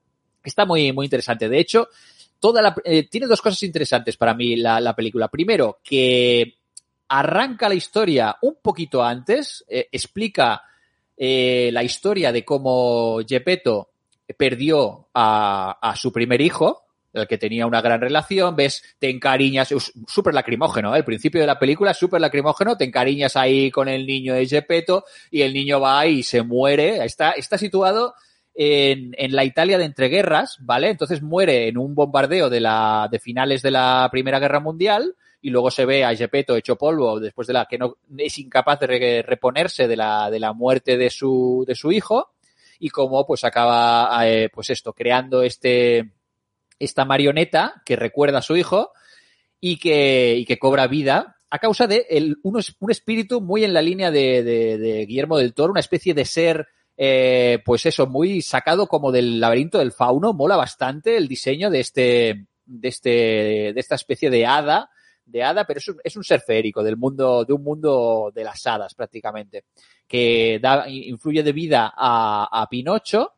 [0.43, 1.51] Está muy, muy interesante.
[1.51, 1.89] De hecho,
[2.41, 5.28] toda la, eh, tiene dos cosas interesantes para mí la, la, película.
[5.28, 6.55] Primero, que
[7.09, 10.62] arranca la historia un poquito antes, eh, explica
[11.14, 13.91] eh, la historia de cómo Gepetto
[14.35, 19.72] perdió a, a su primer hijo, el que tenía una gran relación, ves, te encariñas,
[20.06, 20.98] súper lacrimógeno, ¿eh?
[20.98, 24.46] el principio de la película es súper lacrimógeno, te encariñas ahí con el niño de
[24.46, 28.14] Gepetto y el niño va y se muere, está, está situado
[28.54, 30.90] en, en la Italia de entreguerras, ¿vale?
[30.90, 35.50] Entonces muere en un bombardeo de la, de finales de la Primera Guerra Mundial, y
[35.50, 38.86] luego se ve a Gepetto hecho polvo después de la que no es incapaz de
[38.86, 42.30] re, reponerse de la, de la muerte de su, de su hijo
[42.78, 46.10] y cómo pues acaba eh, pues esto creando este
[46.78, 48.92] esta marioneta que recuerda a su hijo
[49.60, 53.72] y que, y que cobra vida a causa de el, un, un espíritu muy en
[53.72, 56.66] la línea de, de, de, Guillermo del Toro, una especie de ser,
[56.96, 60.32] eh, pues eso, muy sacado como del laberinto del fauno.
[60.32, 63.10] Mola bastante el diseño de este, de este,
[63.72, 64.90] de esta especie de hada,
[65.24, 68.42] de hada, pero es un, es un ser férico del mundo, de un mundo de
[68.42, 69.66] las hadas prácticamente,
[70.08, 73.34] que da, influye de vida a, a Pinocho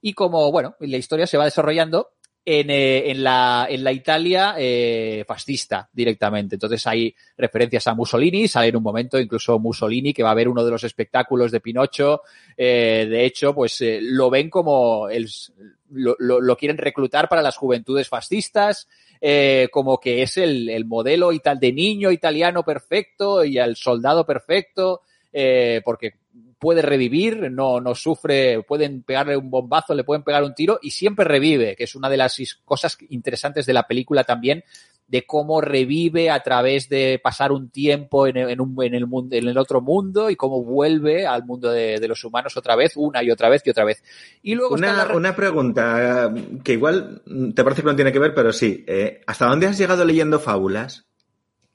[0.00, 2.08] y como, bueno, la historia se va desarrollando
[2.44, 6.56] en, eh, en, la, en la Italia eh, fascista directamente.
[6.56, 10.48] Entonces hay referencias a Mussolini, sale en un momento incluso Mussolini, que va a ver
[10.48, 12.22] uno de los espectáculos de Pinocho.
[12.56, 15.28] Eh, de hecho, pues eh, lo ven como el,
[15.90, 18.88] lo, lo, lo, quieren reclutar para las juventudes fascistas,
[19.20, 25.02] eh, como que es el, el modelo de niño italiano perfecto y el soldado perfecto,
[25.84, 26.21] porque
[26.62, 30.92] puede revivir, no, no sufre, pueden pegarle un bombazo, le pueden pegar un tiro y
[30.92, 34.62] siempre revive, que es una de las cosas interesantes de la película también,
[35.08, 39.34] de cómo revive a través de pasar un tiempo en, en, un, en, el, mundo,
[39.34, 42.92] en el otro mundo y cómo vuelve al mundo de, de, los humanos otra vez,
[42.94, 44.00] una y otra vez y otra vez.
[44.40, 45.16] Y luego una, la...
[45.16, 46.32] una pregunta
[46.62, 47.22] que igual
[47.56, 48.84] te parece que no tiene que ver, pero sí.
[48.86, 51.08] Eh, ¿Hasta dónde has llegado leyendo fábulas?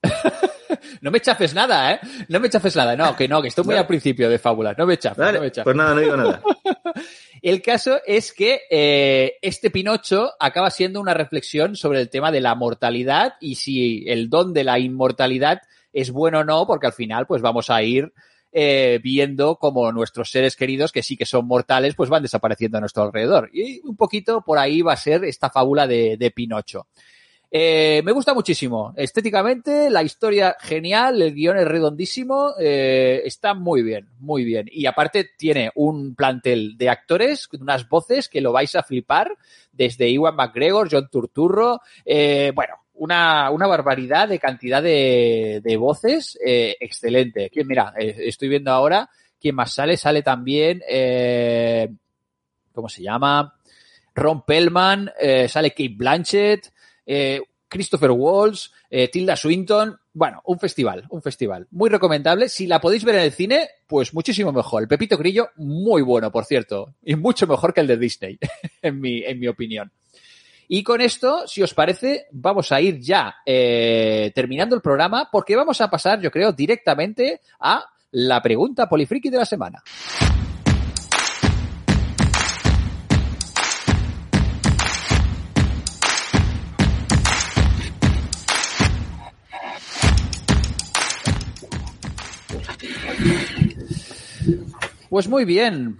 [1.01, 1.99] no me chafes nada, ¿eh?
[2.30, 2.95] No me chafes nada.
[2.95, 4.78] No, que no, que estoy muy al principio de fábulas.
[4.78, 5.63] No me chafes, vale, no me chafes.
[5.63, 6.41] Pues nada, no digo nada.
[7.41, 12.41] El caso es que eh, este Pinocho acaba siendo una reflexión sobre el tema de
[12.41, 15.61] la mortalidad y si el don de la inmortalidad
[15.93, 18.11] es bueno o no, porque al final pues vamos a ir
[18.51, 22.82] eh, viendo como nuestros seres queridos, que sí que son mortales, pues van desapareciendo a
[22.82, 23.49] nuestro alrededor.
[23.53, 26.88] Y un poquito por ahí va a ser esta fábula de, de Pinocho.
[27.49, 28.93] Eh, me gusta muchísimo.
[28.97, 34.67] Estéticamente, la historia genial, el guion es redondísimo, eh, está muy bien, muy bien.
[34.69, 39.31] Y aparte tiene un plantel de actores, unas voces que lo vais a flipar,
[39.71, 46.37] desde Iwan McGregor, John Turturro, eh, bueno, una, una, barbaridad de cantidad de, de voces,
[46.43, 47.51] excelente.
[47.63, 49.07] Mira, estoy viendo ahora
[49.39, 50.81] quién más sale, sale también,
[52.73, 53.53] ¿cómo se llama?
[54.15, 55.11] Ron Pellman,
[55.47, 56.71] sale Kate Blanchett,
[57.07, 59.97] eh, Christopher Walls, eh, Tilda Swinton.
[60.13, 61.67] Bueno, un festival, un festival.
[61.71, 62.49] Muy recomendable.
[62.49, 64.83] Si la podéis ver en el cine, pues muchísimo mejor.
[64.83, 66.93] El Pepito Grillo, muy bueno, por cierto.
[67.03, 68.37] Y mucho mejor que el de Disney,
[68.81, 69.91] en, mi, en mi opinión.
[70.69, 75.55] Y con esto, si os parece, vamos a ir ya eh, terminando el programa porque
[75.55, 79.81] vamos a pasar, yo creo, directamente a la pregunta polifriki de la semana.
[95.09, 95.97] Pues muy bien,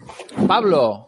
[0.48, 1.08] Pablo.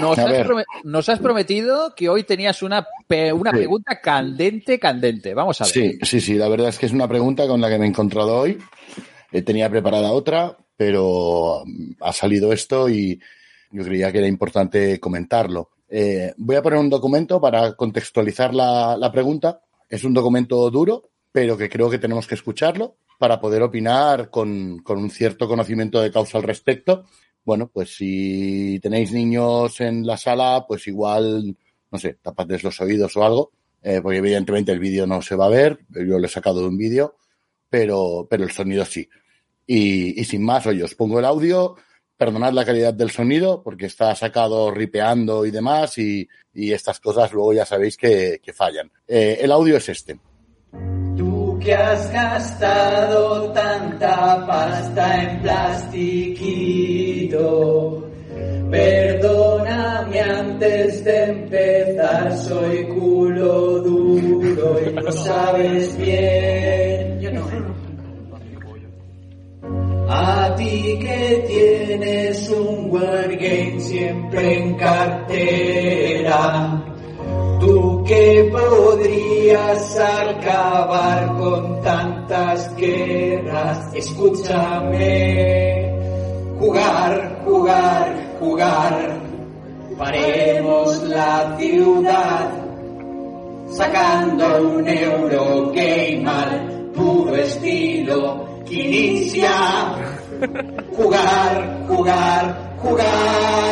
[0.00, 0.46] Nos has,
[0.82, 2.86] nos has, prometido que hoy tenías una,
[3.32, 5.32] una pregunta candente, candente.
[5.32, 5.72] Vamos a ver.
[5.72, 6.34] Sí, sí, sí.
[6.34, 8.58] La verdad es que es una pregunta con la que me he encontrado hoy.
[9.30, 13.20] Eh, tenía preparada otra, pero mm, ha salido esto y
[13.70, 15.70] yo creía que era importante comentarlo.
[15.88, 19.60] Eh, voy a poner un documento para contextualizar la, la pregunta.
[19.88, 24.78] Es un documento duro, pero que creo que tenemos que escucharlo para poder opinar con,
[24.78, 27.04] con un cierto conocimiento de causa al respecto
[27.50, 31.56] bueno, pues si tenéis niños en la sala, pues igual,
[31.90, 33.50] no sé, tapadles los oídos o algo,
[33.82, 36.68] eh, porque evidentemente el vídeo no se va a ver, yo lo he sacado de
[36.68, 37.16] un vídeo,
[37.68, 39.08] pero, pero el sonido sí.
[39.66, 41.74] Y, sin más, oye, os pongo el audio,
[42.16, 47.32] perdonad la calidad del sonido, porque está sacado ripeando y demás, y, y estas cosas
[47.32, 48.92] luego ya sabéis que, que fallan.
[49.08, 50.20] Eh, el audio es este
[51.60, 56.46] que has gastado tanta pasta en plastiquito.
[58.70, 67.10] Perdóname antes de empezar, soy culo duro y lo sabes bien.
[70.12, 76.69] A ti que tienes un Wargame siempre en cartera
[78.10, 85.94] que podrías acabar con tantas guerras, escúchame.
[86.58, 89.20] Jugar, jugar, jugar.
[89.96, 92.50] Paremos la ciudad
[93.70, 99.52] sacando un Eurogame al puro estilo inicia.
[100.96, 103.70] Jugar, jugar, jugar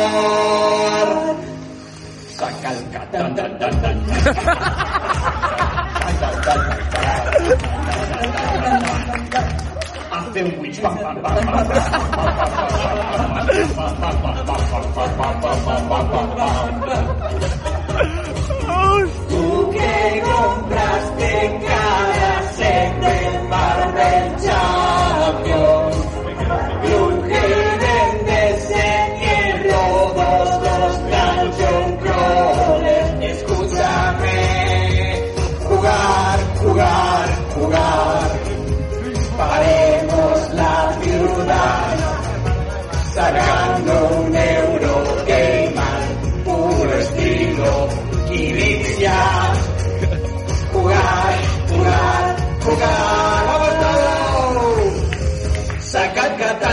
[10.11, 10.79] hace un witch
[19.29, 21.59] Tú que compraste
[56.39, 56.69] todos!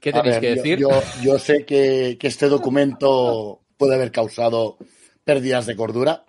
[0.00, 0.78] ¿qué tenéis ver, que yo- decir?
[0.78, 4.76] Yo, yo sé que, que este documento puede haber causado
[5.24, 6.24] pérdidas de cordura.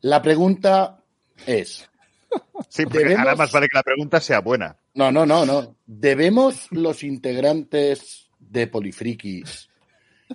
[0.00, 1.02] La pregunta
[1.46, 1.86] es,
[2.68, 4.76] Sí, porque Debemos- ahora más vale que la pregunta sea buena.
[4.94, 5.76] no, no, no, no.
[5.86, 9.68] ¿Debemos los integrantes de Polifrikis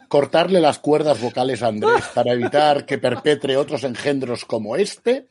[0.10, 5.30] cortarle las cuerdas vocales a Andrés para evitar que perpetre otros engendros como este?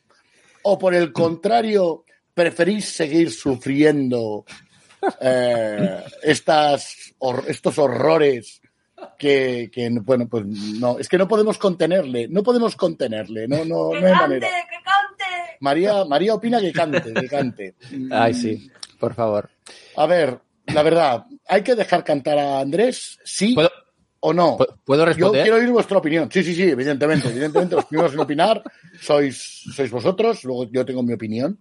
[0.63, 4.47] ¿O por el contrario, preferís seguir sufriendo
[5.21, 8.61] eh, estas, hor- estos horrores
[9.19, 13.91] que, que, bueno, pues no, es que no podemos contenerle, no podemos contenerle, no, no,
[13.91, 14.47] no hay manera.
[14.49, 15.57] que cante!
[15.61, 17.75] María, María opina que cante, que cante.
[18.11, 19.51] Ay, sí, por favor.
[19.97, 23.19] A ver, la verdad, ¿hay que dejar cantar a Andrés?
[23.25, 23.71] ¿Sí ¿Puedo,
[24.21, 24.59] o no?
[24.59, 25.43] pu- ¿puedo Yo responder?
[25.43, 26.29] quiero oír vuestra opinión.
[26.33, 27.29] Sí, sí, sí, evidentemente.
[27.29, 28.63] Evidentemente, los primeros en opinar
[29.01, 31.59] sois, sois vosotros, luego yo tengo mi opinión.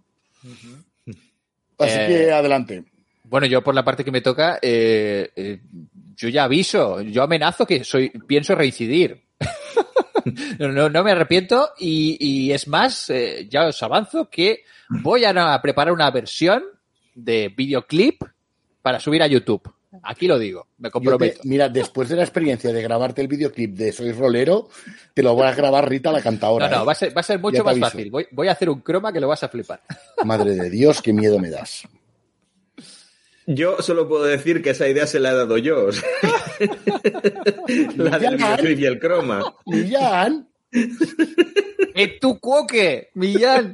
[1.78, 2.84] Así Eh, que adelante.
[3.34, 5.60] Bueno, yo por la parte que me toca, eh, eh,
[6.14, 9.24] yo ya aviso, yo amenazo que soy, pienso reincidir.
[10.60, 15.24] no, no, no me arrepiento y, y es más, eh, ya os avanzo que voy
[15.24, 16.62] a, a preparar una versión
[17.12, 18.22] de videoclip
[18.80, 19.68] para subir a YouTube.
[20.04, 21.40] Aquí lo digo, me te- comprometo.
[21.42, 24.68] mira, después de la experiencia de grabarte el videoclip de Soy Rolero,
[25.12, 26.68] te lo voy a grabar Rita la cantadora.
[26.68, 26.86] No, no, ¿eh?
[26.86, 27.86] va a ser, va a ser mucho más aviso.
[27.90, 28.10] fácil.
[28.12, 29.80] Voy, voy a hacer un croma que lo vas a flipar.
[30.24, 31.82] Madre de Dios, qué miedo me das.
[33.46, 35.86] Yo solo puedo decir que esa idea se la he dado yo.
[35.86, 36.08] o sea,
[37.96, 39.54] la del y el croma.
[39.66, 40.48] Millán,
[41.94, 43.72] ¡Eh, tu cuoque, Millán!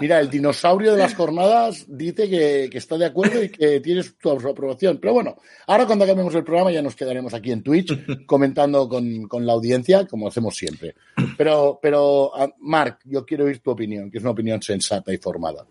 [0.00, 4.16] mira, el dinosaurio de las jornadas dice que, que está de acuerdo y que tienes
[4.18, 4.98] tu aprobación.
[4.98, 5.36] Pero bueno,
[5.66, 7.96] ahora cuando acabemos el programa ya nos quedaremos aquí en Twitch
[8.26, 10.94] comentando con, con la audiencia, como hacemos siempre.
[11.36, 15.18] Pero, pero, ah, Marc, yo quiero oír tu opinión, que es una opinión sensata y
[15.18, 15.64] formada.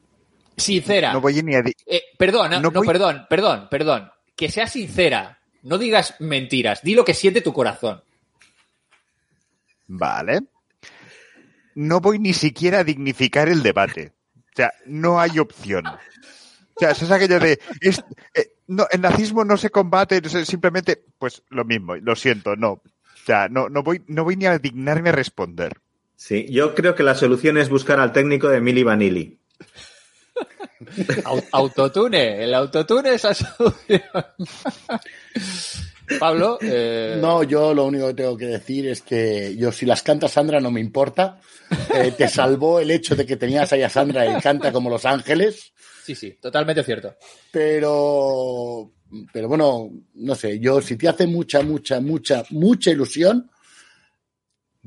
[0.58, 1.14] Sincera.
[1.14, 1.64] No voy ni a...
[1.86, 4.10] Eh, perdón, no, No no, voy- perdón, perdón, perdón.
[4.36, 5.40] Que sea sincera.
[5.64, 6.82] No digas mentiras.
[6.82, 8.02] Di lo que siente tu corazón.
[9.88, 10.42] Vale.
[11.76, 14.14] No voy ni siquiera a dignificar el debate.
[14.36, 15.86] O sea, no hay opción.
[15.86, 17.60] O sea, eso es aquello de...
[17.82, 18.04] es-
[18.34, 22.56] eh, no, el nazismo no se combate, no sé, simplemente, pues lo mismo, lo siento,
[22.56, 22.72] no.
[22.72, 22.82] O
[23.26, 25.80] sea, no, no, voy, no voy ni a dignarme a responder.
[26.16, 29.38] Sí, yo creo que la solución es buscar al técnico de Mili Vanilli.
[31.26, 33.24] Au- Autotune, el autotune es.
[36.20, 40.02] Pablo, eh, No, yo lo único que tengo que decir es que yo si las
[40.04, 41.40] canta Sandra no me importa.
[41.94, 45.06] Eh, te salvó el hecho de que tenías ahí a Sandra y canta como Los
[45.06, 45.74] Ángeles.
[46.06, 47.16] sí, sí, totalmente cierto.
[47.52, 48.94] Pero,
[49.34, 53.52] pero bueno, no sé, yo si te hace mucha, mucha, mucha, mucha ilusión,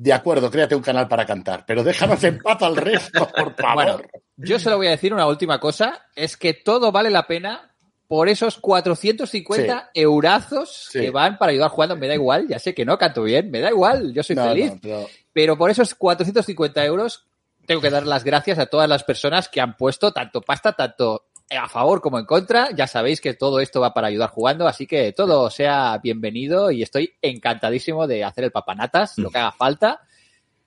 [0.02, 3.74] de acuerdo, créate un canal para cantar, pero déjanos en paz al resto, por favor.
[3.84, 4.00] Bueno,
[4.36, 7.74] yo solo voy a decir una última cosa, es que todo vale la pena
[8.08, 11.00] por esos 450 eurazos Sí.
[11.00, 11.96] que van para ayudar jugando.
[11.96, 14.44] Me da igual, ya sé que no canto bien, me da igual, yo soy No,
[14.44, 14.72] feliz.
[14.72, 17.26] no, pero- Pero por esos 450 euros
[17.66, 21.26] tengo que dar las gracias a todas las personas que han puesto tanto pasta, tanto
[21.58, 22.70] a favor como en contra.
[22.74, 26.82] Ya sabéis que todo esto va para ayudar jugando, así que todo sea bienvenido y
[26.82, 30.00] estoy encantadísimo de hacer el papanatas, lo que haga falta,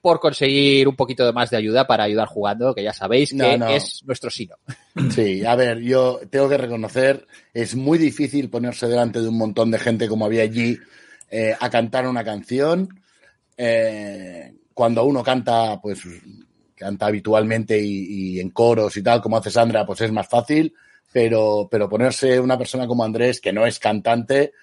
[0.02, 3.38] por conseguir un poquito de más de ayuda para ayudar jugando, que ya sabéis que
[3.38, 3.70] No, no.
[3.70, 4.56] es nuestro sino.
[5.12, 9.72] Sí, a ver, yo tengo que reconocer, es muy difícil ponerse delante de un montón
[9.72, 10.78] de gente como había allí
[11.32, 12.90] eh, a cantar una canción.
[13.56, 16.02] Eh, cuando uno canta, pues
[16.76, 20.74] canta habitualmente y, y en coros y tal, como hace Sandra, pues es más fácil.
[21.11, 24.53] Pero, pero ponerse una persona como Andrés, que no es cantante.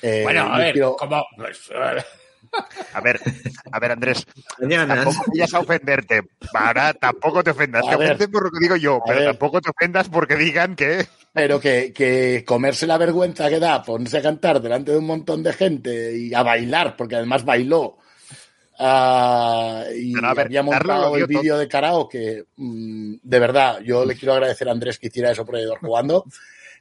[0.00, 1.24] eh, bueno, a ver, quiero- como...
[1.36, 1.68] pues,
[2.94, 3.20] A ver,
[3.72, 4.24] a ver, Andrés,
[4.58, 6.20] tampoco vayas a ofenderte.
[6.54, 7.84] Ahora tampoco te ofendas.
[7.86, 9.28] A Te ofendes por lo que digo yo, pero ver.
[9.30, 11.06] tampoco te ofendas porque digan que.
[11.32, 15.42] Pero que, que comerse la vergüenza que da ponerse a cantar delante de un montón
[15.42, 17.98] de gente y a bailar, porque además bailó
[18.78, 22.44] Ah, y Pero, ver, había montado el vídeo de karaoke.
[22.56, 26.24] Mm, de verdad, yo le quiero agradecer a Andrés que hiciera eso por Edor jugando.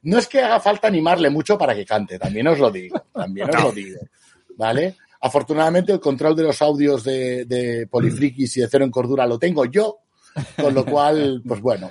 [0.04, 3.50] No es que haga falta animarle mucho para que cante, también os lo digo, también
[3.50, 4.00] os lo digo.
[4.56, 4.96] ¿Vale?
[5.22, 9.40] Afortunadamente el control de los audios de, de Polifrikis y de Cero en Cordura lo
[9.40, 10.02] tengo yo,
[10.56, 11.90] con lo cual, pues bueno,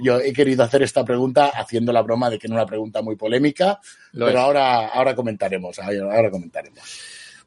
[0.00, 3.16] yo he querido hacer esta pregunta haciendo la broma de que era una pregunta muy
[3.16, 3.80] polémica,
[4.12, 4.44] Lo pero es.
[4.44, 6.78] ahora, ahora comentaremos, ahora comentaremos.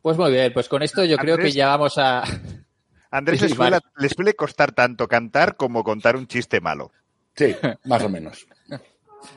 [0.01, 2.23] Pues muy bien, pues con esto yo creo que ya vamos a...
[3.11, 3.85] Andrés Sí, les suele, vale.
[3.97, 6.91] les suele costar tanto cantar como contar un chiste malo.
[7.35, 8.45] Sí, más o menos.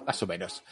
[0.06, 0.62] Más o menos.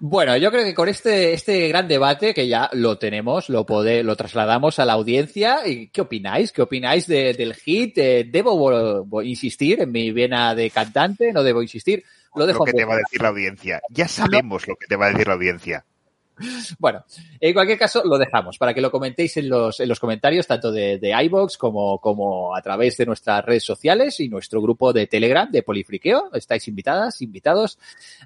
[0.00, 4.04] Bueno, yo creo que con este, este gran debate que ya lo tenemos, lo, pode-
[4.04, 5.66] lo trasladamos a la audiencia.
[5.66, 6.52] ¿Y ¿Qué opináis?
[6.52, 7.98] ¿Qué opináis de- del hit?
[7.98, 11.32] Eh, ¿Debo insistir en mi vena de cantante?
[11.32, 12.04] ¿No debo insistir?
[12.36, 13.80] Lo dejo Lo que te va a decir la audiencia.
[13.90, 15.84] Ya sabemos lo que te va a decir la audiencia.
[16.78, 17.04] Bueno,
[17.40, 20.72] en cualquier caso lo dejamos para que lo comentéis en los, en los comentarios, tanto
[20.72, 25.06] de, de iVoox como, como a través de nuestras redes sociales y nuestro grupo de
[25.06, 26.30] Telegram de Polifriqueo.
[26.34, 27.78] Estáis invitadas, invitados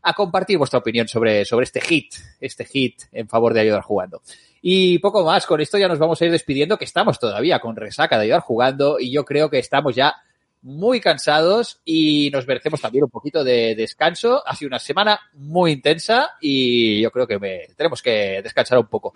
[0.03, 4.23] a compartir vuestra opinión sobre, sobre este hit, este hit en favor de ayudar jugando.
[4.61, 7.77] Y poco más, con esto ya nos vamos a ir despidiendo, que estamos todavía con
[7.77, 10.17] resaca de ayudar jugando y yo creo que estamos ya
[10.63, 14.43] muy cansados y nos merecemos también un poquito de descanso.
[14.47, 18.87] Ha sido una semana muy intensa y yo creo que me, tenemos que descansar un
[18.87, 19.13] poco.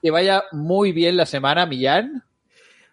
[0.00, 2.22] Que vaya muy bien la semana, Millán.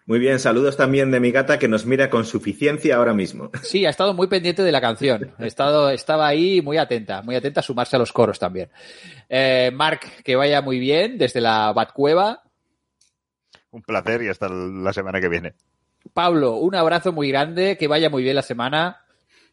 [0.06, 3.50] Muy bien, saludos también de mi gata que nos mira con suficiencia ahora mismo.
[3.62, 5.32] Sí, ha estado muy pendiente de la canción.
[5.36, 8.70] Ha estado, estaba ahí muy atenta, muy atenta a sumarse a los coros también.
[9.28, 12.44] Eh, Marc, que vaya muy bien desde la Batcueva.
[13.72, 15.54] Un placer y hasta la semana que viene.
[16.12, 19.02] Pablo, un abrazo muy grande, que vaya muy bien la semana.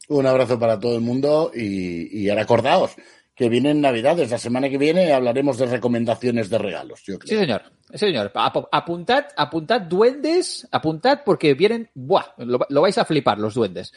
[0.10, 2.92] Un abrazo para todo el mundo y, y ahora acordaos
[3.36, 4.30] que vienen Navidades.
[4.30, 7.02] La semana que viene hablaremos de recomendaciones de regalos.
[7.06, 7.30] Yo creo.
[7.30, 7.64] Sí, señor.
[7.92, 8.32] Sí, señor.
[8.36, 13.92] Ap- apuntad, apuntad duendes, apuntad porque vienen, buah, lo, lo vais a flipar los duendes.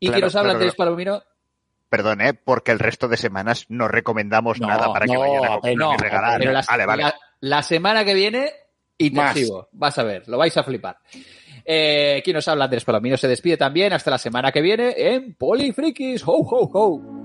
[0.00, 0.72] Y Claro, que nos habla claro.
[0.76, 1.22] Palomino.
[1.88, 2.32] Perdón, ¿eh?
[2.34, 5.96] Porque el resto de semanas no recomendamos No, nada para que vayan a comprar No,
[5.98, 6.38] regalar.
[6.40, 7.02] pero la, vale, vale.
[7.02, 8.50] la- la semana que viene,
[8.98, 9.68] intensivo.
[9.72, 10.96] Vas a ver, lo vais a flipar.
[11.64, 12.64] Eh, ¿Quién nos habla?
[12.64, 13.92] Andrés Palomino se despide también.
[13.92, 16.22] Hasta la semana que viene en Polifrikis.
[16.26, 17.21] ¡Ho, ho, ho!